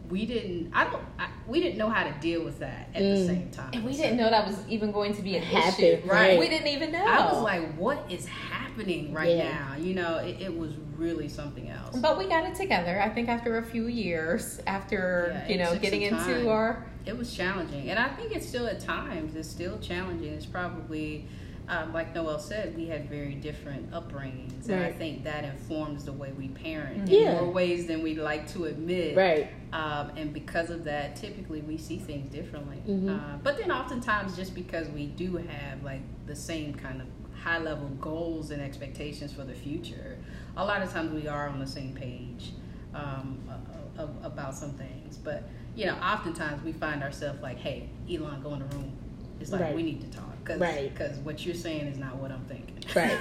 we 0.10 0.26
didn't. 0.26 0.72
I 0.74 0.86
don't. 0.86 1.04
I, 1.20 1.28
we 1.48 1.62
didn't 1.62 1.78
know 1.78 1.89
how 1.89 2.04
to 2.04 2.12
deal 2.20 2.43
with 2.43 2.60
that 2.60 2.89
at 2.93 3.02
the 3.02 3.15
Mm. 3.15 3.26
same 3.26 3.50
time. 3.52 3.70
And 3.74 3.84
we 3.86 3.96
didn't 3.96 4.17
know 4.17 4.30
that 4.30 4.46
was 4.48 4.58
even 4.67 4.91
going 4.91 5.13
to 5.15 5.22
be 5.22 5.36
an 5.38 5.43
Happen, 5.43 5.84
issue. 5.86 6.02
right. 6.08 6.38
We 6.39 6.50
didn't 6.50 6.67
even 6.67 6.91
know. 6.91 7.06
I 7.06 7.32
was 7.32 7.41
like, 7.41 7.74
what 7.76 8.06
is 8.10 8.26
happening 8.26 9.13
right 9.13 9.36
Yeah. 9.38 9.52
now? 9.52 9.76
You 9.78 9.93
know, 9.96 10.17
it, 10.17 10.41
it 10.41 10.58
was 10.58 10.72
really 10.98 11.28
something 11.30 11.70
else. 11.70 11.96
but 11.98 12.17
we 12.17 12.28
got 12.28 12.46
it 12.46 12.56
together. 12.56 13.00
I 13.02 13.10
think 13.10 13.30
after 13.30 13.58
a 13.58 13.63
few 13.63 13.88
years, 13.88 14.60
after 14.67 15.30
Yeah, 15.48 15.48
you 15.52 15.58
know 15.58 15.78
getting 15.80 16.02
into 16.02 16.50
our 16.50 16.86
It 17.06 17.17
was 17.17 17.34
challenging. 17.34 17.89
And 17.89 17.98
I 18.00 18.10
think 18.10 18.36
it's 18.36 18.48
still 18.48 18.67
at 18.67 18.80
times, 18.80 19.36
it's 19.36 19.48
still 19.50 19.78
challenging. 19.80 20.34
It's 20.34 20.46
probably, 20.46 21.26
um, 21.69 21.93
like 21.93 22.15
Noelle 22.15 22.39
said, 22.39 22.75
we 22.77 22.86
had 22.88 23.10
very 23.10 23.36
different 23.36 23.91
upbringings. 23.91 24.69
And 24.69 24.84
I 24.84 24.91
think 24.91 25.23
that 25.25 25.43
informs 25.43 26.06
the 26.06 26.13
way 26.13 26.32
we 26.32 26.47
parent 26.49 27.08
Yeah. 27.10 27.32
in 27.39 27.43
more 27.43 27.51
ways 27.53 27.88
than 27.88 28.01
we'd 28.03 28.17
like 28.19 28.47
to 28.53 28.65
admit. 28.65 29.17
Right. 29.17 29.49
Um, 29.73 30.12
and 30.15 30.34
because 30.34 30.69
of 30.69 30.84
that, 30.86 31.15
typically 31.17 31.62
we 31.62 31.77
see 31.77 31.97
things 31.97 32.30
differently. 32.32 32.77
Mhm. 32.88 33.10
Uh, 33.19 33.38
but 33.43 33.58
then 33.58 33.71
oftentimes, 33.71 34.36
just 34.36 34.56
because 34.56 34.88
we 34.89 35.08
do 35.08 35.38
have 35.38 35.84
like 35.84 36.01
the 36.25 36.36
same 36.36 36.73
kind 36.73 37.01
of 37.01 37.08
high 37.38 37.60
level 37.60 37.89
goals 38.01 38.51
and 38.51 38.62
expectations 38.62 39.34
for 39.34 39.43
the 39.43 39.53
future, 39.53 40.17
a 40.56 40.63
lot 40.65 40.82
of 40.82 40.91
times 40.91 41.12
we 41.12 41.27
are 41.27 41.47
on 41.49 41.60
the 41.60 41.67
same 41.67 41.93
page 41.93 42.51
um, 42.95 43.38
about 44.23 44.56
some 44.56 44.71
things. 44.71 45.17
But 45.17 45.43
you 45.75 45.86
know, 45.86 45.95
oftentimes 45.95 46.63
we 46.63 46.71
find 46.71 47.03
ourselves 47.03 47.41
like, 47.41 47.58
"Hey, 47.58 47.89
Elon, 48.10 48.41
go 48.41 48.53
in 48.53 48.60
the 48.60 48.65
room." 48.75 48.91
It's 49.39 49.51
like 49.51 49.62
Right. 49.62 49.75
we 49.75 49.84
need 49.84 50.01
to 50.01 50.17
talk 50.17 50.26
because 50.47 50.60
Right. 50.62 51.25
what 51.25 51.45
you're 51.45 51.55
saying 51.55 51.88
is 51.88 51.97
not 51.97 52.15
what 52.17 52.31
I'm 52.31 52.43
thinking. 52.45 52.75
Right. 52.95 53.17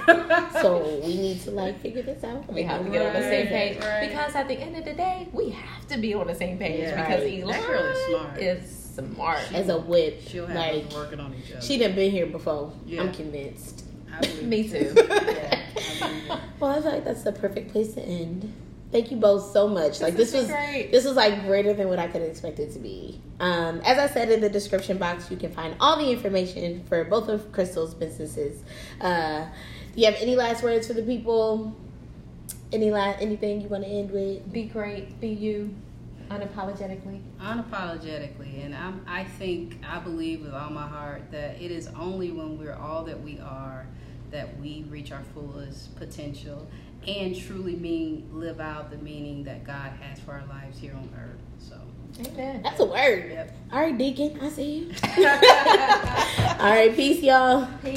So 0.61 0.99
we 1.03 1.15
need 1.17 1.41
to 1.41 1.51
like 1.51 1.79
figure 1.81 2.01
this 2.01 2.23
out. 2.23 2.51
we 2.51 2.63
have 2.63 2.83
to 2.85 2.89
get 2.91 3.05
on 3.05 3.13
the 3.13 3.21
same 3.21 3.47
page 3.47 3.83
right. 3.83 4.07
because 4.09 4.33
at 4.35 4.47
the 4.47 4.55
end 4.55 4.75
of 4.77 4.85
the 4.85 4.93
day, 4.93 5.27
we 5.33 5.49
have 5.49 5.87
to 5.89 5.97
be 5.97 6.13
on 6.13 6.27
the 6.27 6.35
same 6.35 6.57
page 6.57 6.79
Yeah. 6.79 7.01
because 7.05 7.23
Right. 7.23 7.43
Elon 7.43 7.51
That 7.51 7.67
girl 7.67 7.83
is 7.85 8.05
smart. 8.09 8.39
is 8.39 8.83
smart. 9.13 9.53
As 9.53 9.69
a 9.69 9.77
whip. 9.77 10.21
She'll 10.27 10.47
have 10.47 10.55
like 10.55 10.91
working 10.93 11.19
on 11.19 11.33
each 11.35 11.51
other. 11.51 11.61
she 11.61 11.77
done 11.77 11.93
been 11.95 12.11
here 12.11 12.25
before. 12.27 12.71
Yeah. 12.85 13.01
I'm 13.01 13.11
convinced. 13.11 13.83
Me 14.41 14.67
too. 14.67 14.93
Yeah, 15.07 15.65
I. 16.01 16.39
Well, 16.59 16.71
I 16.71 16.81
feel 16.81 16.91
like 16.91 17.05
that's 17.05 17.23
the 17.23 17.31
perfect 17.33 17.71
place 17.71 17.93
to 17.93 18.01
end. 18.01 18.51
Thank 18.91 19.11
you 19.11 19.17
both 19.17 19.51
so 19.51 19.67
much. 19.67 19.99
like 19.99 20.15
This 20.15 20.31
this 20.31 20.41
was 20.43 20.51
great. 20.51 20.91
this 20.91 21.03
was 21.05 21.15
like 21.15 21.45
greater 21.45 21.73
than 21.73 21.89
what 21.89 21.99
I 21.99 22.07
could 22.07 22.21
expect 22.21 22.59
it 22.59 22.71
to 22.73 22.79
be. 22.79 23.19
Um, 23.39 23.81
as 23.83 23.97
I 23.97 24.07
said 24.07 24.29
in 24.31 24.39
the 24.39 24.49
description 24.49 24.97
box, 24.97 25.29
you 25.29 25.35
can 25.37 25.51
find 25.51 25.75
all 25.79 25.97
the 25.97 26.09
information 26.09 26.83
for 26.87 27.03
both 27.03 27.27
of 27.27 27.51
Crystal's 27.51 27.93
businesses. 27.93 28.63
Uh, 29.01 29.45
do 29.93 30.01
you 30.01 30.05
have 30.05 30.15
any 30.21 30.35
last 30.35 30.63
words 30.63 30.87
for 30.87 30.93
the 30.93 31.03
people? 31.03 31.75
Any 32.71 32.91
last 32.91 33.21
anything 33.21 33.61
you 33.61 33.67
want 33.67 33.83
to 33.83 33.89
end 33.89 34.11
with? 34.11 34.51
Be 34.51 34.63
great. 34.63 35.19
Be 35.19 35.29
you. 35.29 35.73
Unapologetically. 36.29 37.21
unapologetically 37.39 38.65
and 38.65 38.75
I'm, 38.75 39.01
i 39.07 39.23
think 39.23 39.77
i 39.87 39.97
believe 39.97 40.41
with 40.41 40.53
all 40.53 40.69
my 40.69 40.85
heart 40.85 41.31
that 41.31 41.61
it 41.61 41.71
is 41.71 41.87
only 41.97 42.31
when 42.31 42.59
we're 42.59 42.75
all 42.75 43.05
that 43.05 43.21
we 43.23 43.39
are 43.39 43.85
that 44.31 44.59
we 44.59 44.85
reach 44.89 45.13
our 45.13 45.23
fullest 45.33 45.95
potential 45.95 46.67
and 47.07 47.35
truly 47.35 47.75
mean 47.75 48.27
live 48.31 48.59
out 48.59 48.89
the 48.91 48.97
meaning 48.97 49.43
that 49.43 49.63
god 49.63 49.91
has 50.01 50.19
for 50.19 50.33
our 50.33 50.45
lives 50.47 50.77
here 50.79 50.93
on 50.93 51.09
earth 51.17 51.39
so 51.59 51.75
Amen. 52.25 52.63
That's 52.63 52.79
a 52.79 52.85
word. 52.85 53.29
yep 53.31 53.55
All 53.71 53.79
right, 53.79 53.95
Deacon, 53.95 54.39
I 54.41 54.49
see 54.49 54.77
you. 54.77 54.91
all 56.59 56.71
right, 56.71 56.91
peace, 56.95 57.21
y'all. 57.21 57.67